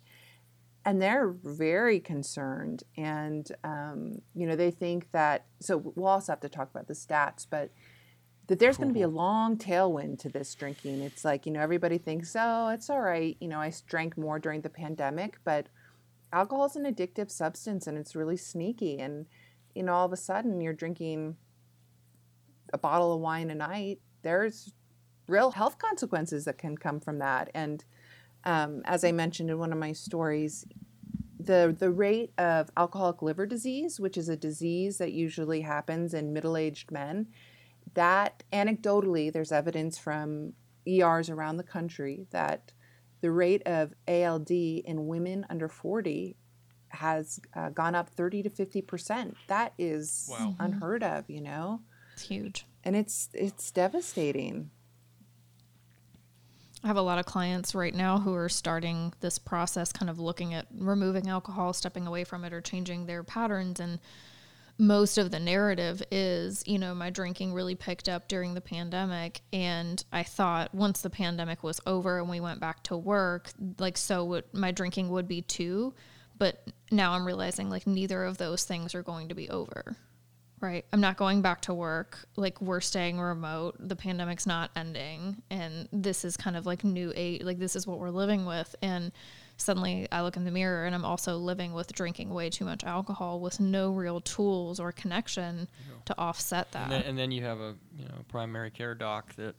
[0.87, 2.85] and they're very concerned.
[2.97, 6.95] And, um, you know, they think that, so we'll also have to talk about the
[6.95, 7.73] stats, but
[8.47, 11.03] that there's going to be a long tailwind to this drinking.
[11.03, 13.37] It's like, you know, everybody thinks, oh, it's all right.
[13.41, 15.67] You know, I drank more during the pandemic, but
[16.33, 19.01] alcohol is an addictive substance and it's really sneaky.
[19.01, 19.27] And,
[19.75, 21.37] you know, all of a sudden you're drinking
[22.73, 24.73] a bottle of wine a night, there's
[25.27, 27.51] real health consequences that can come from that.
[27.53, 27.85] And
[28.47, 30.65] um, as I mentioned in one of my stories,
[31.39, 36.33] the the rate of alcoholic liver disease, which is a disease that usually happens in
[36.33, 37.27] middle aged men,
[37.95, 40.55] that anecdotally there's evidence from
[40.89, 42.73] ERs around the country that
[43.21, 46.37] the rate of ALD in women under 40
[46.91, 49.37] has uh, gone up 30 to 50 percent.
[49.49, 50.55] That is Wow.
[50.61, 51.81] unheard of, you know
[52.15, 54.71] it's huge and it's it's devastating.
[56.87, 60.21] I have a lot of clients right now who are starting this process, kind of
[60.21, 63.81] looking at removing alcohol, stepping away from it, or changing their patterns.
[63.81, 63.99] And
[64.79, 69.41] most of the narrative is, you know, my drinking really picked up during the pandemic.
[69.53, 73.97] And I thought once the pandemic was over and we went back to work, like,
[73.97, 75.93] so would, my drinking would be too.
[76.39, 79.97] But now I'm realizing, like, neither of those things are going to be over
[80.67, 80.85] right?
[80.93, 82.27] I'm not going back to work.
[82.37, 83.77] Like we're staying remote.
[83.79, 85.43] The pandemic's not ending.
[85.51, 88.75] And this is kind of like new age like this is what we're living with.
[88.83, 89.13] And
[89.59, 92.85] suddenly i look in the mirror and i'm also living with drinking way too much
[92.85, 95.67] alcohol with no real tools or connection
[96.05, 96.85] to offset that.
[96.85, 99.55] And then, and then you have a you know primary care doc that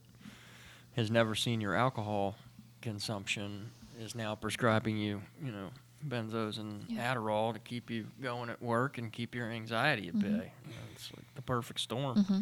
[0.96, 2.36] has never seen your alcohol
[2.82, 5.70] consumption is now prescribing you you know
[6.06, 7.14] benzos and Yeah.
[7.14, 10.28] Adderall to keep you going at work and keep your anxiety at bay.
[10.66, 12.18] You know, it's like the perfect storm.
[12.18, 12.40] Mm-hmm.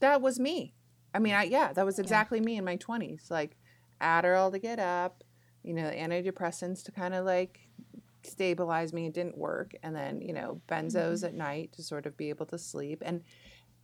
[0.00, 0.74] That was me.
[1.14, 3.30] I mean, I yeah, that was exactly me in my 20s.
[3.30, 3.56] Like
[4.00, 5.24] Adderall to get up,
[5.62, 7.60] you know, antidepressants to kind of like
[8.22, 9.06] stabilize me.
[9.06, 12.46] It didn't work, and then you know, benzos at night to sort of be able
[12.46, 13.02] to sleep.
[13.04, 13.22] And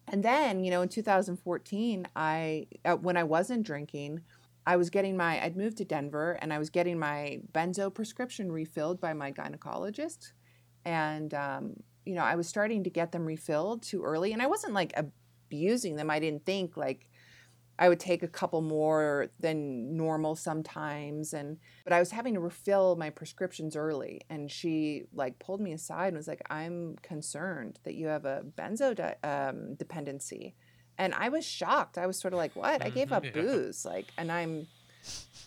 [0.07, 4.21] and then you know, in 2014, I uh, when I wasn't drinking.
[4.67, 8.51] I was getting my, I'd moved to Denver and I was getting my benzo prescription
[8.51, 10.33] refilled by my gynecologist.
[10.85, 11.75] And, um,
[12.05, 14.33] you know, I was starting to get them refilled too early.
[14.33, 16.11] And I wasn't like abusing them.
[16.11, 17.09] I didn't think like
[17.79, 21.35] I would take a couple more than normal sometimes.
[21.35, 24.23] And, but I was having to refill my prescriptions early.
[24.31, 28.45] And she like pulled me aside and was like, I'm concerned that you have a
[28.57, 30.55] benzo um, dependency.
[30.99, 31.99] And I was shocked.
[31.99, 32.85] I was sort of like, what?
[32.85, 33.15] I gave mm-hmm.
[33.15, 33.33] up Yeah.
[33.33, 33.85] booze.
[33.85, 34.67] Like, and I'm,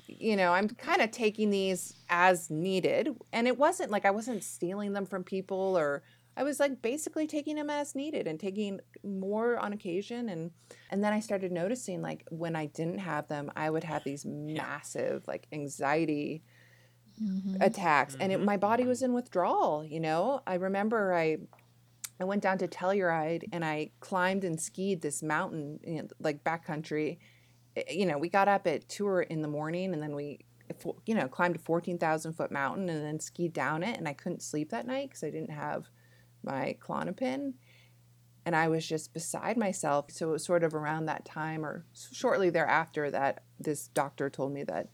[0.08, 3.16] you know, I'm kind of taking these as needed.
[3.32, 6.04] And it wasn't like I wasn't stealing them from people or
[6.36, 10.30] I was like basically taking them as needed and taking more on occasion.
[10.30, 10.52] And,
[10.92, 14.26] and then I started noticing like when I didn't have them, I would have these
[14.26, 16.44] massive like anxiety
[17.22, 17.62] mm-hmm.
[17.62, 18.46] attacks and it, mm-hmm.
[18.46, 21.38] my body was in withdrawal you know i remember i
[22.20, 26.44] i went down to telluride and i climbed and skied this mountain you know, like
[26.44, 27.18] backcountry.
[27.76, 30.40] Eh, you know we got up at two in the morning and then we
[31.06, 34.42] you know climbed a 14000 foot mountain and then skied down it and i couldn't
[34.42, 35.86] sleep that night because i didn't have
[36.44, 37.54] my Klonopin
[38.46, 40.06] and i was just beside myself.
[40.10, 44.54] So it was sort of around that time or shortly thereafter that this doctor told
[44.54, 44.90] me that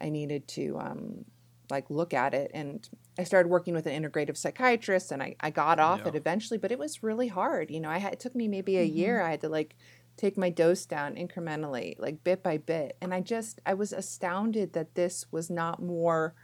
[0.00, 1.24] i needed to um,
[1.70, 5.50] like look at it and i started working with an integrative psychiatrist and i, I
[5.50, 6.08] got off Yeah.
[6.08, 8.78] it eventually but it was really hard you know i had it took me maybe
[8.78, 9.26] a year mm-hmm.
[9.26, 9.76] i had to like
[10.16, 14.72] take my dose down incrementally like bit by bit and i just i was astounded
[14.72, 16.34] that this was not more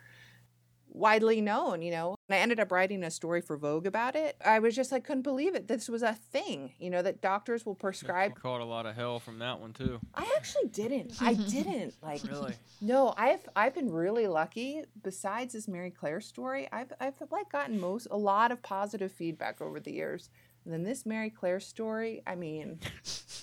[0.94, 2.16] widely known, you know.
[2.34, 4.36] And I ended up writing a story for Vogue about it.
[4.44, 5.68] I was just like couldn't believe it.
[5.68, 8.34] This was a thing, you know, that doctors will You prescribe.
[8.40, 10.00] caught a lot of hell from that one too.
[10.14, 11.14] I actually didn't.
[11.20, 12.54] I didn't like Really?
[12.80, 14.82] No, I've I've been really lucky.
[15.02, 19.60] Besides this Marie Claire story, I've I've like gotten most a lot of positive feedback
[19.60, 20.28] over the years.
[20.64, 22.80] And then this Marie Claire story, I mean,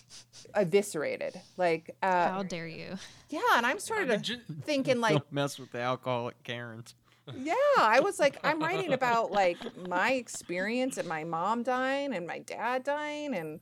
[0.56, 1.40] eviscerated.
[1.58, 2.98] Like, uh, How dare you?
[3.30, 6.42] yeah, and I'm sort I of mean, ju- thinking like, Don't mess with the alcoholic
[6.44, 6.96] Karens.
[7.38, 9.58] Yeah, I was like, I'm writing about like
[9.88, 13.60] my experience and my mom dying and my dad dying and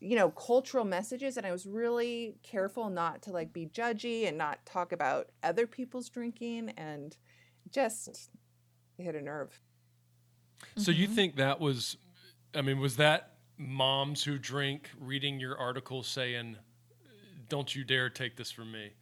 [0.00, 4.36] you know cultural messages and I was really careful not to like be judgy and
[4.36, 7.16] not talk about other people's drinking and
[7.70, 8.30] just
[8.98, 9.60] hit a nerve.
[10.76, 11.14] So you mm-hmm.
[11.14, 11.96] think that was,
[12.54, 16.56] I mean, was that moms who drink reading your article saying,
[17.48, 18.92] "Don't you dare take this from me"?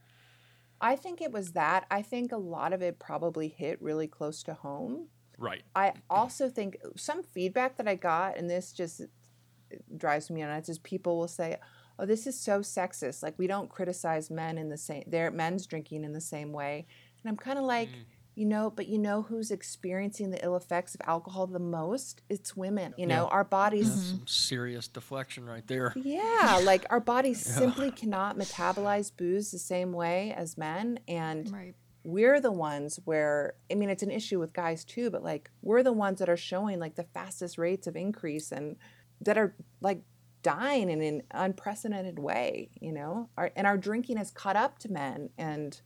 [0.84, 1.86] I think it was that.
[1.90, 5.06] I think a lot of it probably hit really close to home.
[5.38, 5.62] Right.
[5.74, 10.68] I also think some feedback that I got, and this just uh, drives me nuts,
[10.68, 11.56] is people will say,
[11.98, 13.22] "Oh, this is so sexist.
[13.22, 15.04] Like we don't criticize men in the same.
[15.06, 16.86] Their men's drinking in the same way."
[17.22, 18.04] And I'm kind of like, mm.
[18.34, 22.22] You know, but you know who's experiencing the ill effects of alcohol the most?
[22.28, 22.94] It's women.
[22.96, 23.92] You know, our bodies.
[23.92, 25.92] Some serious deflection right there.
[25.96, 31.74] Yeah, like our bodies simply cannot metabolize booze the same way as men, and Right.
[32.02, 35.82] we're the ones where i mean it's an issue with guys too but like we're
[35.82, 38.76] the ones that are showing like the fastest rates of increase and
[39.22, 40.02] that are like
[40.42, 44.90] dying in an unprecedented way you know our, and our drinking has caught up to
[44.92, 45.80] men and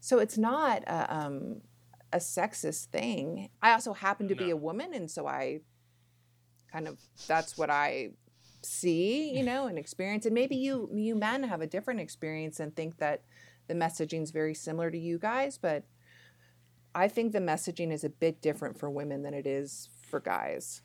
[0.00, 1.60] so it's not a, um,
[2.12, 3.50] a sexist thing.
[3.62, 5.60] I also happen to be a woman and so i
[6.72, 8.10] kind of that's what i
[8.62, 10.26] see you know and experience.
[10.26, 13.22] And maybe you you men have a different experience and think that
[13.66, 15.84] the messaging is very similar to you guys, but
[16.94, 20.82] I think the messaging is a bit different for women than it is for guys.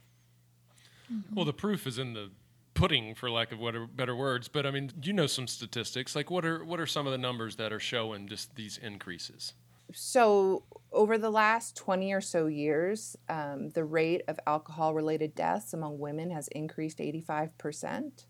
[1.33, 2.31] Well, the proof is in the
[2.73, 4.47] pudding, for lack of what better words.
[4.47, 6.15] But I mean, you know some statistics.
[6.15, 9.53] Like, what are what are some of the numbers that are showing just these increases?
[9.93, 15.73] So, over the last 20 or so years, um, the rate of alcohol related deaths
[15.73, 18.25] among women has increased 85%.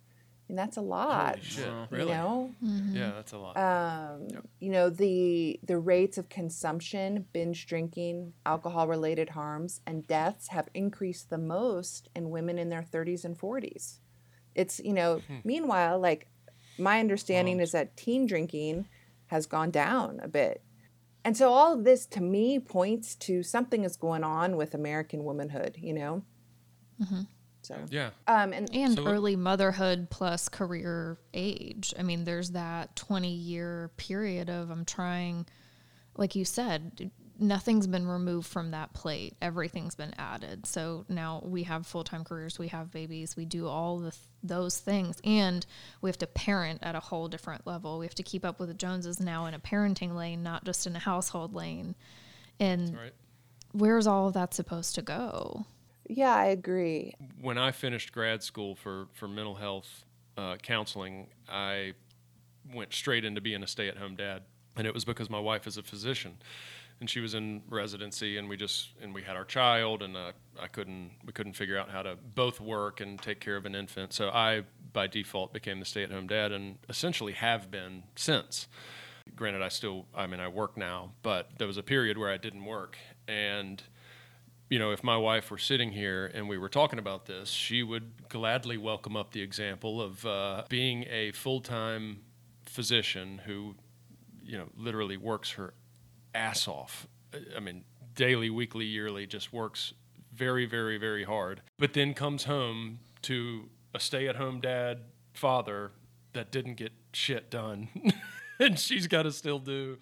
[0.49, 1.35] And that's a lot.
[1.37, 1.65] Holy shit!
[1.67, 2.11] You Really?
[2.11, 2.51] know,
[2.91, 3.55] Yeah, that's a lot.
[3.55, 4.45] um, Yep.
[4.59, 10.67] you know the the rates of consumption, binge drinking, alcohol related harms, and deaths have
[10.73, 13.99] increased the most in women in their 30s and 40s.
[14.55, 16.27] It's you know, meanwhile, like
[16.77, 17.63] my understanding Wow.
[17.63, 18.87] is that teen drinking
[19.27, 20.61] has gone down a bit.
[21.25, 25.23] And so all of this to me points to something is going on with American
[25.23, 26.23] womanhood, you know?
[27.61, 28.09] So, yeah.
[28.27, 31.93] um, and And So- early motherhood plus career age.
[31.97, 35.45] I mean, there's that 20 year period of I'm trying,
[36.17, 37.09] like you said,
[37.43, 39.35] nothing's been removed from that plate.
[39.41, 40.65] Everything's been added.
[40.65, 44.21] So now we have full time careers, we have babies, we do all the, th-
[44.41, 45.19] those things.
[45.23, 45.65] And
[46.01, 47.99] we have to parent at a whole different level.
[47.99, 50.87] We have to keep up with the Joneses now in a parenting lane, not just
[50.87, 51.95] in a household lane.
[52.59, 53.13] And Right.
[53.73, 55.65] where's all of that supposed to go?
[56.09, 57.13] yeah, I agree.
[57.41, 60.03] when I finished grad school for for mental health
[60.37, 61.93] uh, counseling, I
[62.73, 64.43] went straight into being a stay at home dad,
[64.75, 66.37] and it was because my wife is a physician,
[67.03, 70.31] and she was in residency, and we just and we had our child, and uh,
[70.57, 73.75] I couldn't we couldn't figure out how to both work and take care of an
[73.75, 74.61] infant, so I
[74.93, 78.69] by default became the stay at home dad, and essentially have been since.
[79.35, 82.37] Granted, I still I mean I work now, but there was a period where I
[82.37, 83.83] didn't work, and
[84.69, 87.83] you know, if my wife were sitting here and we were talking about this, she
[87.83, 92.21] would gladly welcome up the example of uh, being a full time
[92.65, 93.75] physician who,
[94.41, 95.73] you know, literally works her
[96.33, 97.07] ass off.
[97.55, 97.83] I mean,
[98.15, 99.93] daily, weekly, yearly, just works
[100.33, 105.01] very, very, very hard, but then comes home to a stay at home dad,
[105.33, 105.91] father
[106.33, 107.87] that didn't get shit done.
[108.59, 109.97] and she's got to still do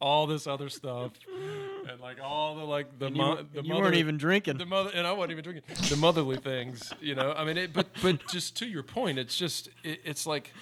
[0.00, 1.12] all this other stuff
[1.90, 4.58] and like all the like the, And mo- you, the you mother- weren't even drinking.
[4.58, 7.32] the mother and I wasn't even drinking the motherly things, you know.
[7.32, 10.52] I mean, it, but but just to your point, it's just it, it's like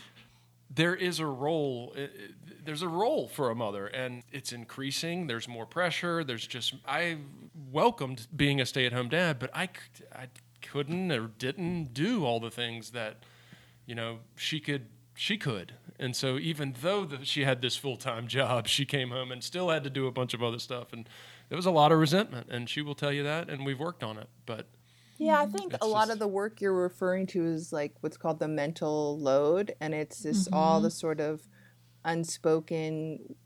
[0.71, 1.95] there is a role.
[2.65, 5.27] There's a role for a mother, and it's increasing.
[5.27, 6.25] There's more pressure.
[6.25, 7.19] There's just I
[7.71, 9.69] welcomed being a stay-at-home dad, but i,
[10.15, 10.29] I
[10.63, 13.19] couldn't or didn't do all the things that
[13.87, 18.27] you know she could she could and so even though the, she had this full-time
[18.39, 21.07] job she came home and still had to do a bunch of other stuff and
[21.49, 24.03] there was a lot of resentment, and she will tell you that, and we've worked
[24.03, 24.29] on it.
[24.47, 24.67] But
[25.19, 27.95] Yeah, I think It's a lot just- of the work you're referring to is like
[28.01, 30.95] what's called the mental load, and it's just all the mm-hmm.
[30.95, 31.47] sort of
[32.05, 33.37] unspoken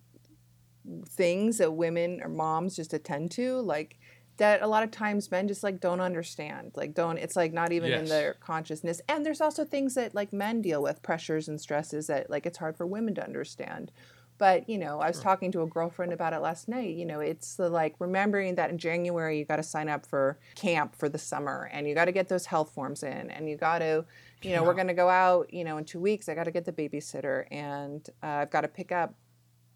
[1.07, 3.99] things that women or moms just attend to, like
[4.39, 4.62] that.
[4.62, 6.73] A lot of times, men just like don't understand.
[6.75, 7.19] Like, don't.
[7.19, 9.01] It's like not even in their consciousness.
[9.09, 12.59] And there's also things that like men deal with, pressures and stresses that like it's
[12.59, 13.93] hard for women to understand.
[14.39, 16.95] But you know, I was talking to a girlfriend about it last night.
[16.95, 20.39] You know, it's the like remembering that in January you got to sign up for
[20.55, 23.57] camp for the summer, and you got to get those health forms in, and you
[23.57, 24.05] got to,
[24.43, 25.53] you know, we're going to go out.
[25.53, 28.61] You know, in two weeks I got to get the babysitter, and uh, I've got
[28.61, 29.14] to pick up,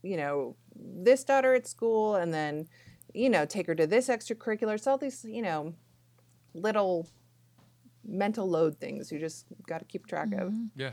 [0.02, 2.68] you know, this daughter at school, and then,
[3.12, 4.74] you know, take her to this extracurricular.
[4.74, 5.74] It's all these, you know,
[6.54, 7.08] little
[8.04, 10.52] mental load things you just got to keep track of.
[10.76, 10.90] yeah,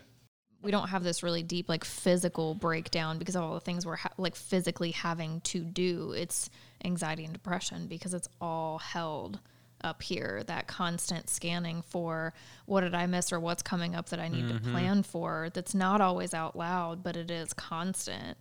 [0.62, 3.96] we don't have this really deep like physical breakdown because of all the things we're
[3.96, 6.12] ha- like physically having to do.
[6.12, 6.50] It's
[6.84, 9.40] anxiety and depression because it's all held
[9.82, 12.34] up here that constant scanning for
[12.66, 14.72] what did i miss or what's coming up that i need to mm-hmm.
[14.72, 18.38] plan for that's not always out loud but it is constant.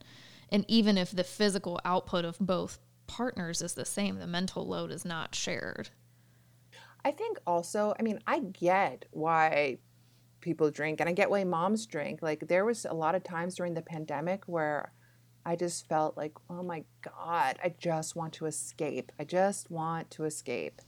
[0.50, 4.90] And even if the physical output of both partners is the same the mental load
[4.90, 5.90] is not shared.
[7.04, 9.78] I think also, I mean, I get why
[10.40, 12.20] people drink and I get why moms drink.
[12.22, 14.92] Like there was a lot of times during the pandemic where
[15.44, 19.12] I just felt like, oh my God, I just want to escape.
[19.18, 20.82] I just want to escape.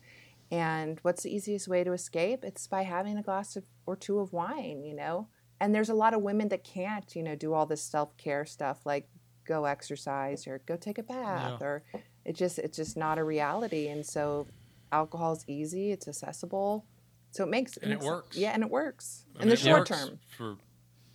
[0.51, 2.45] And what's the easiest way to escape?
[2.45, 5.29] It's by having a glass of, or two of wine, you know?
[5.61, 8.85] And there's a lot of women that can't, you know, do all this self-care stuff
[8.85, 9.09] like
[9.47, 11.83] go exercise or go take a bath or
[12.25, 13.89] it just it's just not a reality.
[13.89, 14.47] And so
[14.93, 16.87] alcohol is easy, it's accessible.
[17.31, 18.37] So it makes And it makes- works.
[18.37, 20.19] Yeah, and it works I in mean, the it short works term.
[20.37, 20.57] for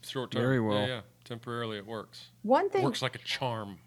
[0.01, 0.41] short term.
[0.41, 0.88] Very Yeah, well.
[0.88, 2.30] Yeah, temporarily it works.
[2.43, 3.80] One thing Works like a charm.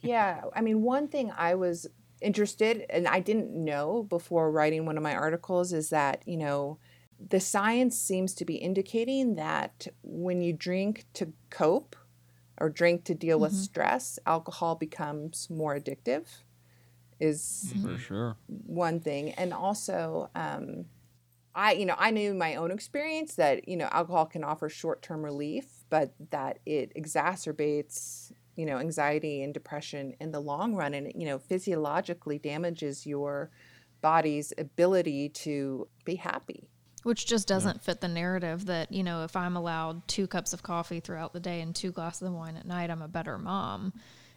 [0.00, 1.88] yeah i mean one thing i was
[2.20, 6.78] interested and i didn't know before writing one of my articles is that you know
[7.34, 11.96] the science seems to be indicating that when you drink to cope
[12.60, 16.26] or drink to deal with stress alcohol becomes more addictive
[17.18, 20.84] is for sure one thing and also um,
[21.54, 25.24] i you know i knew my own experience that you know alcohol can offer short-term
[25.24, 30.92] relief but that it exacerbates you know anxiety and depression in the long run.
[30.92, 33.50] And it, you know physiologically damages your
[34.02, 36.68] body's ability to be happy.
[37.04, 40.62] Which just doesn't fit the narrative that you know if i'm allowed two cups of
[40.62, 43.94] coffee throughout the day and two glasses of wine at night i'm a better mom.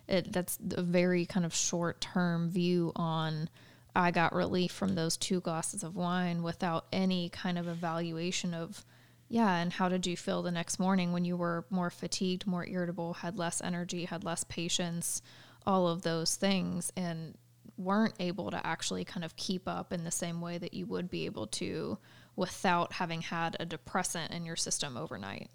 [0.08, 3.50] It that's a very kind of short term view on
[3.96, 8.86] i got relief from those two glasses of wine without any kind of evaluation of
[9.28, 12.66] yeah and how did you feel the next morning when you were more fatigued more
[12.68, 15.22] irritable had less energy had less patience
[15.66, 17.36] all of those things and
[17.78, 21.10] weren't able to actually kind of keep up in the same way that you would
[21.10, 21.98] be able to
[22.36, 25.50] without having had a depressant in your system overnight.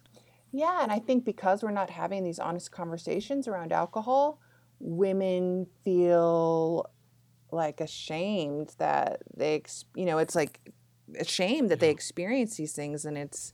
[0.52, 4.40] Yeah, and I think because we're not having these honest conversations around alcohol,
[4.78, 6.88] women feel
[7.56, 9.62] like ashamed that they,
[9.96, 10.60] you know, it's like
[11.18, 13.52] ashamed that they experience these things, and it's,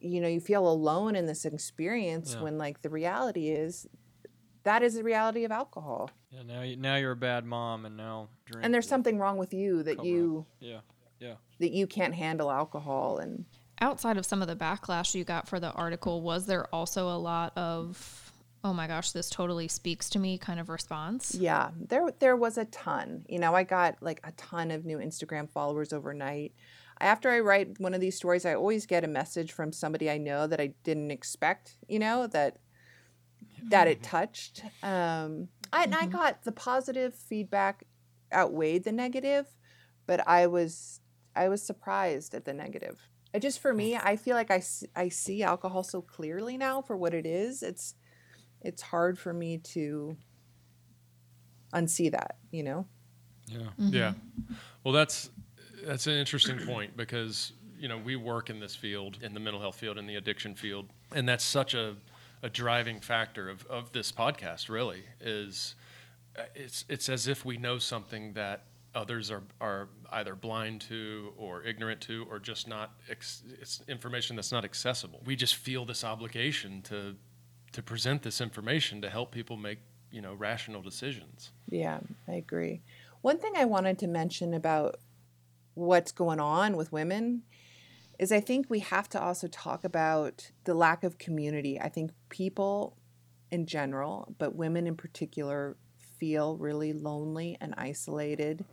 [0.00, 2.44] you know, you feel alone in this experience Yeah.
[2.44, 3.86] when like the reality is,
[4.62, 7.96] that is the reality of alcohol, yeah now you, now you're a bad mom and
[7.96, 10.80] now drink and there's something wrong with you that cover you yeah
[11.18, 13.44] yeah that you can't handle alcohol and.
[13.82, 17.16] Outside of some of the backlash you got for the article, was there also a
[17.16, 18.19] lot of,
[18.62, 21.34] oh my gosh, this totally speaks to me kind of response?
[21.34, 23.24] Yeah, there there was a ton.
[23.28, 26.54] You know, I got like a ton of new Instagram followers overnight.
[27.00, 30.18] After I write one of these stories, I always get a message from somebody I
[30.18, 31.76] know that I didn't expect.
[31.88, 32.58] You know that
[33.64, 34.62] that it touched.
[34.82, 37.84] Um, I, and I got the positive feedback
[38.32, 39.46] outweighed the negative,
[40.06, 41.00] but I was
[41.34, 42.98] I was surprised at the negative.
[43.32, 44.60] It just for me, I feel like I,
[44.96, 47.62] I see alcohol so clearly now for what it is.
[47.62, 47.94] It's
[48.62, 50.16] it's hard for me to
[51.72, 52.86] unsee that, you know?
[53.46, 54.12] yeah Yeah.
[54.84, 55.30] Well, that's
[55.84, 59.60] that's an interesting point because you know we work in this field, in the mental
[59.60, 61.96] health field, in the addiction field, and that's such a
[62.42, 64.68] a driving factor of, of this podcast.
[64.68, 65.74] Really, is
[66.38, 71.32] uh, it's it's as if we know something that others are are either blind to
[71.36, 75.20] or ignorant to or just not ex- it's information that's not accessible.
[75.24, 77.16] We just feel this obligation to
[77.72, 79.78] to present this information to help people make
[80.10, 81.52] you know rational decisions.
[81.68, 82.82] Yeah, I agree.
[83.22, 84.96] One thing I wanted to mention about
[85.74, 87.42] what's going on with women
[88.18, 91.80] is I think we have to also talk about the lack of community.
[91.80, 92.96] I think people
[93.50, 95.76] in general, but women in particular,
[96.20, 98.64] feel really lonely and isolated.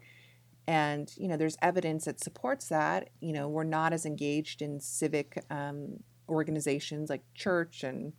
[0.68, 3.10] And, you know, there's evidence that supports that.
[3.22, 8.12] You know, we're not as engaged in civic um, organizations like church and,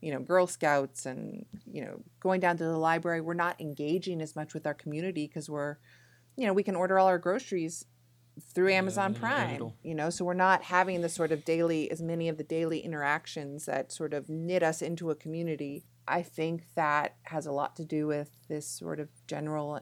[0.00, 3.20] you know, Girl Scouts and, you know, going down to the library.
[3.20, 5.76] We're not engaging as much with our community because we're,
[6.36, 7.86] you know, we can order all our groceries
[8.54, 12.02] through Amazon yeah, Prime, you know, so we're not having the sort of daily, as
[12.02, 15.86] many of the daily interactions that sort of knit us into a community.
[16.06, 19.80] I think that has a lot to do with this sort of general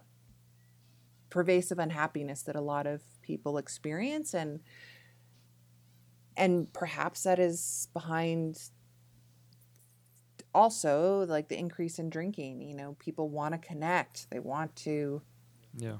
[1.31, 4.61] pervasive unhappiness that a lot of people experience and
[6.37, 8.59] and perhaps that is behind
[10.55, 15.21] also like the increase in drinking you know people want to connect they want to
[15.77, 15.97] Yeah.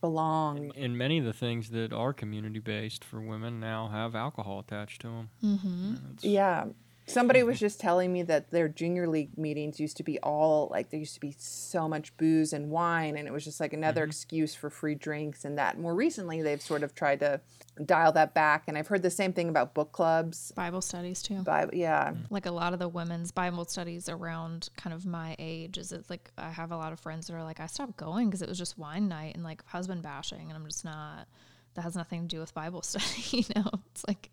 [0.00, 4.60] belong And many of the things that are community based for women now have alcohol
[4.60, 5.30] attached to them.
[5.42, 5.94] Mm-hmm.
[6.20, 6.66] Yeah.
[7.08, 7.64] Somebody was mm-hmm.
[7.64, 11.14] just telling me that their junior league meetings used to be all like there used
[11.14, 14.10] to be so much booze and wine, and it was just like another mm-hmm.
[14.10, 15.78] excuse for free drinks and that.
[15.78, 17.40] More recently, they've sort of tried to
[17.84, 20.52] dial that back, and I've heard the same thing about book clubs.
[20.52, 21.42] Bible studies too.
[21.42, 22.26] Bible, yeah, mm.
[22.30, 26.10] like a lot of the women's Bible studies around kind of my age is it's
[26.10, 28.48] like I have a lot of friends that are like I stopped going because it
[28.48, 31.26] was just wine night and like husband bashing and I'm just not
[31.74, 34.30] that has nothing to do with Bible study you know it's like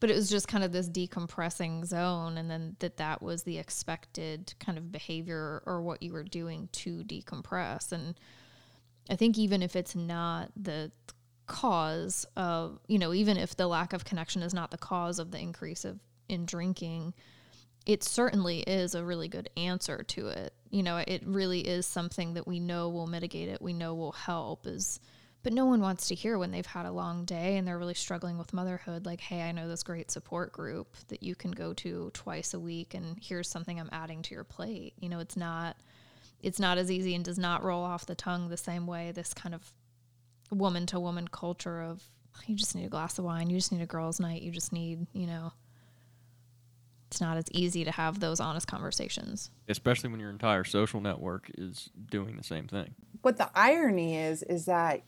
[0.00, 3.58] but it was just kind of this decompressing zone and then that that was the
[3.58, 8.14] expected kind of behavior or what you were doing to decompress and
[9.10, 10.90] I think even if it's not the
[11.46, 15.30] cause of, you know, even if the lack of connection is not the cause of
[15.30, 17.12] the increase of in drinking,
[17.86, 20.54] it certainly is a really good answer to it.
[20.70, 23.60] You know, it really is something that we know will mitigate it.
[23.60, 25.00] We know will help is
[25.44, 27.94] but no one wants to hear when they've had a long day and they're really
[27.94, 31.72] struggling with motherhood like, "Hey, I know this great support group that you can go
[31.74, 35.36] to twice a week and here's something I'm adding to your plate." You know, it's
[35.36, 35.76] not
[36.42, 39.32] it's not as easy and does not roll off the tongue the same way this
[39.32, 39.72] kind of
[40.50, 42.02] woman to woman culture of
[42.46, 44.72] you just need a glass of wine, you just need a girls' night, you just
[44.72, 45.52] need, you know,
[47.10, 49.50] it's not as easy to have those honest conversations.
[49.68, 52.94] Especially when your entire social network is doing the same thing.
[53.22, 55.02] what the irony is is that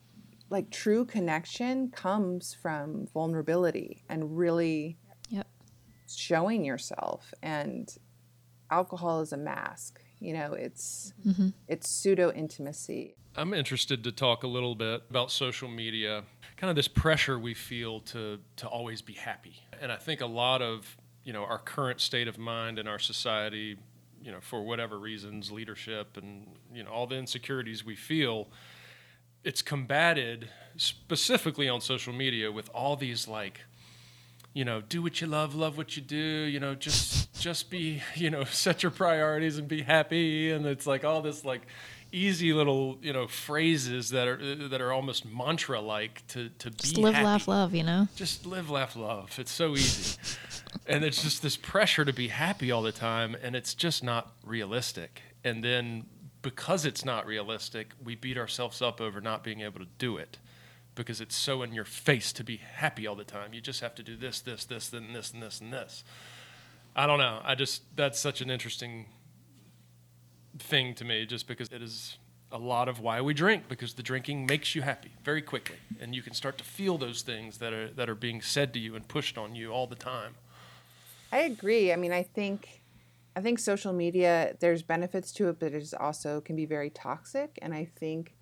[0.51, 5.47] like true connection comes from vulnerability and really Yep.
[6.09, 7.97] showing yourself and
[8.71, 11.49] alcohol is a mask you know it's mm-hmm.
[11.69, 16.25] it's pseudo intimacy I'm interested to talk a little bit about social media,
[16.57, 19.63] kind of this pressure we feel to to always be happy.
[19.81, 22.99] And I think a lot of, you know, our current state of mind in our
[22.99, 23.77] society,
[24.23, 28.49] you know, for whatever reasons, leadership and, you know, all the insecurities we feel,
[29.47, 33.61] it's combated specifically on social media with all these like
[34.53, 38.03] you know, do what you love, love what you do, you know, just just be,
[38.15, 41.63] you know, set your priorities and be happy and it's like all this like
[42.11, 46.77] easy little, you know, phrases that are that are almost mantra like to to be
[46.79, 47.25] Just live, happy.
[47.27, 48.09] laugh, love, you know?
[48.17, 49.39] Just live, laugh, love.
[49.39, 50.19] It's so easy.
[50.87, 54.33] and it's just this pressure to be happy all the time and it's just not
[54.43, 55.21] realistic.
[55.45, 56.07] And then
[56.47, 60.39] because it's not realistic, we beat ourselves up over not being able to do it
[60.95, 63.53] because it's so in your face to be happy all the time.
[63.53, 66.05] You just have to do this, this, this, then this, and this, and this.
[66.95, 67.41] I don't know.
[67.43, 69.07] I just that's such an interesting
[70.61, 72.17] thing to me, just because it is
[72.53, 76.15] a lot of why we drink because the drinking makes you happy very quickly, and
[76.15, 78.95] you can start to feel those things that are that are being said to you
[78.95, 80.37] and pushed on you all the time.
[81.33, 81.93] I agree.
[81.93, 82.83] I mean, I think
[83.37, 86.89] I think social media there's benefits to it, but it is also can be very
[86.89, 88.35] toxic, and I think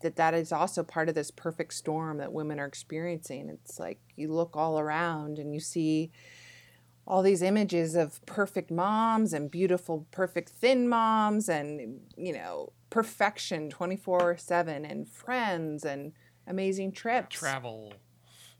[0.00, 3.48] that that is also part of this perfect storm that women are experiencing.
[3.48, 6.10] It's like you look all around and you see
[7.06, 13.70] all these images of perfect moms and beautiful perfect thin moms and you know perfection
[13.70, 16.12] 24/7 and friends and
[16.48, 17.36] amazing trips.
[17.36, 17.94] Travel,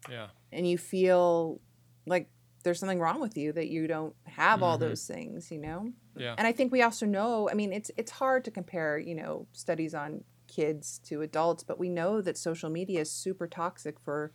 [0.08, 1.60] yeah, and you feel
[2.06, 2.30] like
[2.66, 4.88] there's something wrong with you that you don't have all Mm-hmm.
[4.88, 5.92] those things, you know?
[6.16, 6.34] yeah.
[6.36, 9.46] And I think we also know, I mean, it's it's hard to compare, you know,
[9.52, 14.32] studies on kids to adults, but we know that social media is super toxic for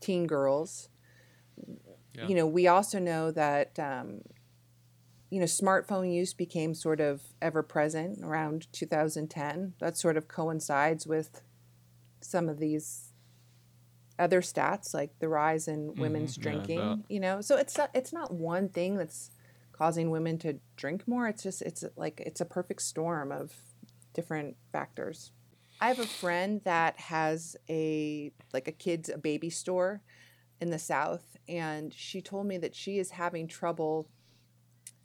[0.00, 0.88] teen girls.
[2.14, 2.28] Yeah.
[2.28, 4.20] You know, we also know that um,
[5.30, 9.74] you know, smartphone use became sort of ever present around 2010.
[9.80, 11.42] That sort of coincides with
[12.20, 13.13] some of these
[14.18, 16.00] other stats like the rise in mm-hmm.
[16.00, 17.10] women's yeah, I drinking, bet.
[17.10, 17.40] you know.
[17.40, 19.30] So it's not, it's not one thing that's
[19.72, 21.28] causing women to drink more.
[21.28, 23.52] It's just it's like it's a perfect storm of
[24.12, 25.32] different factors.
[25.80, 30.02] I have a friend that has a like a kids a baby store
[30.60, 34.08] in the south and she told me that she is having trouble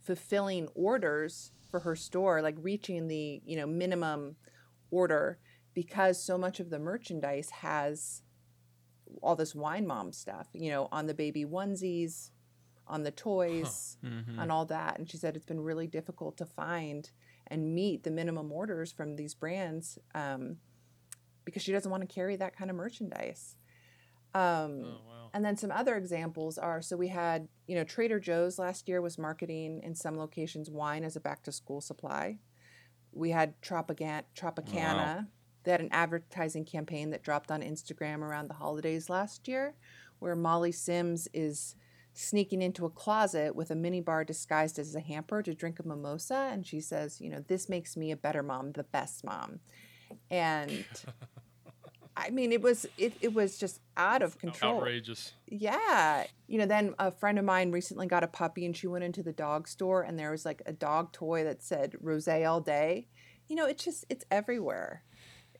[0.00, 4.36] fulfilling orders for her store, like reaching the, you know, minimum
[4.90, 5.38] order
[5.74, 8.22] because so much of the merchandise has
[9.22, 12.30] all this wine mom stuff, you know, on the baby onesies,
[12.86, 14.38] on the toys, Mhm.
[14.38, 14.98] on all that.
[14.98, 17.10] And she said it's been really difficult to find
[17.46, 20.58] and meet the minimum orders from these brands um,
[21.44, 23.56] because she doesn't want to carry that kind of merchandise.
[24.34, 25.30] Um, Oh wow.
[25.34, 29.00] and then some other examples are so we had, you know, Trader Joe's last year
[29.02, 32.38] was marketing in some locations wine as a back to school supply.
[33.12, 35.26] We had Tropican- Tropicana.
[35.64, 39.74] They had an advertising campaign that dropped on Instagram around the holidays last year
[40.18, 41.74] where Molly Sims is
[42.12, 45.86] sneaking into a closet with a mini bar disguised as a hamper to drink a
[45.86, 49.60] mimosa and she says, you know, this makes me a better mom, the best mom.
[50.30, 50.84] And
[52.16, 54.78] I mean, it was it, it was just out of control.
[54.78, 55.32] Outrageous.
[55.46, 56.24] Yeah.
[56.48, 59.22] You know, then a friend of mine recently got a puppy and she went into
[59.22, 63.06] the dog store and there was like a dog toy that said rose all day.
[63.48, 65.04] You know, it's just, it's everywhere.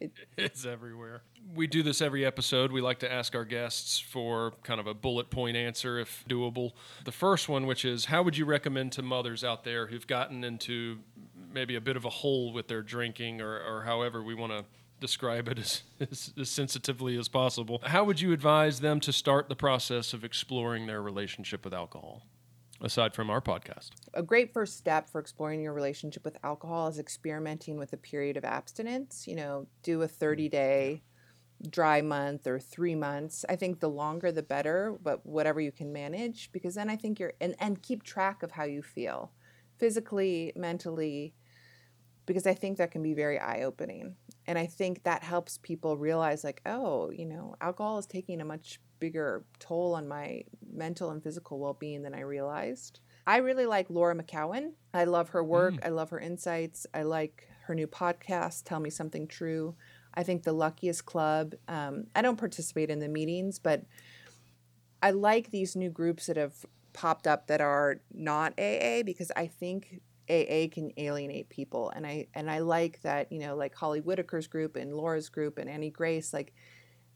[0.37, 1.23] It's everywhere.
[1.55, 2.73] We do this every episode.
[2.73, 6.73] We like to ask our guests for kind of a bullet point answer if doable.
[7.05, 10.45] The first one, which is how would you recommend to mothers out there who've gotten
[10.45, 10.99] into
[11.53, 14.65] maybe a bit of a hole with their drinking or, or however we want to
[15.01, 17.81] describe it as, as, as sensitively as possible?
[17.85, 22.23] How would you advise them to start the process of exploring their relationship with alcohol,
[22.81, 23.91] aside from our podcast?
[24.15, 28.37] A great first step for exploring your relationship with alcohol is experimenting with a period
[28.37, 29.27] of abstinence.
[29.27, 31.03] You know, do a 30 mm, day
[31.69, 33.45] dry month or three months.
[33.49, 37.21] I think the longer the better, but whatever you can manage, because then I think
[37.21, 39.33] you're, and, and keep track of how you feel
[39.79, 41.35] physically, mentally,
[42.31, 44.15] because I think that can be very eye opening.
[44.47, 48.45] And I think that helps people realize, like, oh, you know, alcohol is taking a
[48.45, 53.01] much bigger toll on my mental and physical well being than I realized.
[53.27, 54.75] I really like Laura McKowen.
[54.95, 55.75] I love her work.
[55.85, 56.87] I love her insights.
[56.95, 59.75] I like her new podcast, Tell Me Something True.
[60.15, 61.57] I think the Luckiest Club.
[61.67, 63.83] Um, I don't participate in the meetings, but
[65.03, 69.49] I like these new groups that have popped up that are not AA because I
[69.49, 70.01] think
[70.31, 74.47] AA can alienate people, and I and I like that you know like Holly Whitaker's
[74.47, 76.55] group and Laura's group and Annie Grace like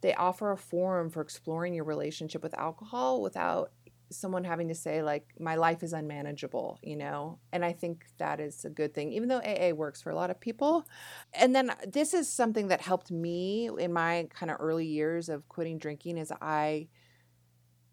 [0.01, 3.71] they offer a forum for exploring your relationship with alcohol without
[4.11, 7.39] someone having to say like my life is unmanageable you know?
[7.53, 10.31] And i think that is a good thing even though aa works for a lot
[10.31, 10.87] of people.
[11.33, 15.49] And then this is something that helped me in my kind of early years of
[15.49, 16.89] quitting drinking is i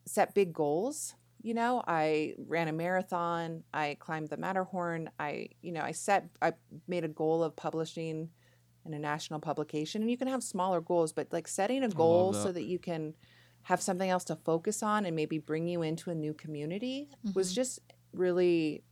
[0.05, 5.71] set big goals you know i ran a marathon i climbed the matterhorn i you
[5.71, 6.51] know i set i
[6.87, 8.29] made a goal of publishing
[8.85, 12.33] in a national publication and you can have smaller goals but like setting a goal
[12.33, 12.53] so that.
[12.53, 13.13] that you can
[13.63, 17.49] have something else to focus on and maybe bring you into a new community was
[17.49, 17.55] mm-hmm.
[17.55, 17.79] just
[18.13, 18.83] really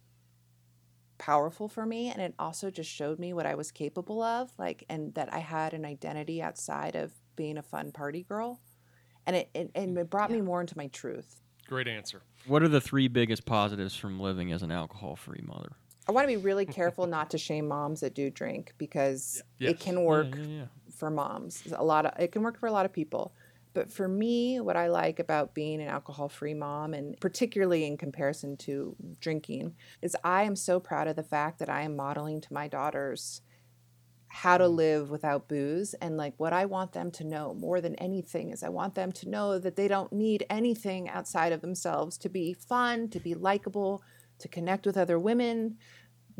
[1.17, 4.85] powerful for me and it also just showed me what I was capable of like
[4.89, 8.61] and that I had an identity outside of being a fun party girl
[9.25, 11.41] and it, it and it brought me more into my truth.
[11.69, 12.23] Great answer.
[12.47, 15.73] What are the three biggest positives from living as an alcohol-free mother?
[16.07, 19.71] I want to be really careful not to shame moms that do drink because Yes.
[19.73, 20.65] it can work Yeah, yeah, yeah.
[20.95, 21.63] for moms.
[21.77, 23.35] A lot of it can work for a lot of people.
[23.75, 28.57] But for me, what I like about being an alcohol-free mom and particularly in comparison
[28.57, 32.51] to drinking is I am so proud of the fact that I am modeling to
[32.51, 33.41] my daughters
[34.29, 34.75] how to mm.
[34.75, 38.63] live without booze and like what I want them to know more than anything is
[38.63, 42.53] I want them to know that they don't need anything outside of themselves to be
[42.53, 44.03] fun, to be likable,
[44.37, 45.77] to connect with other women,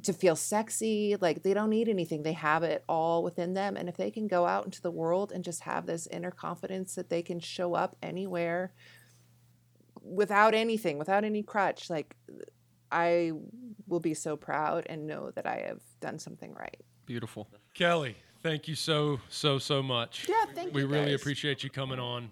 [0.04, 1.16] to feel sexy.
[1.20, 2.22] Like they don't need anything.
[2.22, 3.76] They have it all within them.
[3.76, 6.96] And if they can go out into the world and just have this inner confidence
[6.96, 8.72] that they can show up anywhere
[10.02, 12.16] without anything, without any crutch, like
[12.92, 13.32] I
[13.88, 16.82] will be so proud and know that I have done something right.
[17.10, 17.48] Beautiful.
[17.74, 20.28] Kelly, thank you so, so, so much.
[20.30, 20.88] Yeah, thank we you.
[20.88, 21.20] We really guys.
[21.20, 22.30] appreciate you coming on.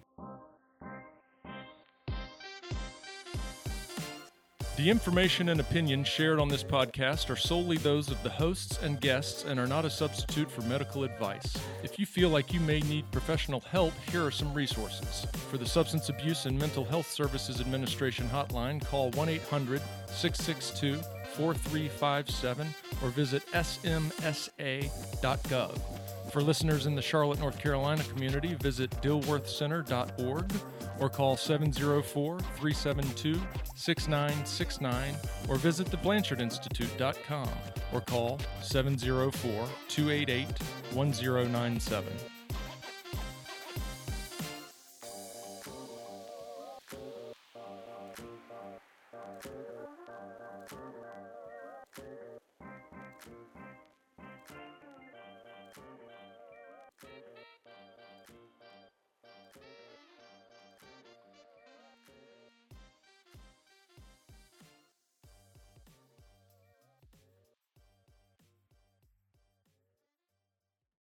[4.77, 9.01] The information and opinions shared on this podcast are solely those of the hosts and
[9.01, 11.57] guests and are not a substitute for medical advice.
[11.81, 15.25] If you feel like you may need professional help, here are some resources.
[15.49, 21.01] For the Substance Abuse and Mental Health Services Administration hotline, call 1 800 662
[21.35, 22.67] 4357
[23.03, 24.91] or visit samhsa.gov.
[26.31, 30.51] For listeners in the Charlotte, North Carolina community, visit dilworthcenter.org
[30.99, 33.39] or call 704 372
[33.75, 35.15] 6969
[35.47, 37.49] or visit theblanchardinstitute.com
[37.93, 40.47] or call 704 288
[40.93, 42.36] 1097.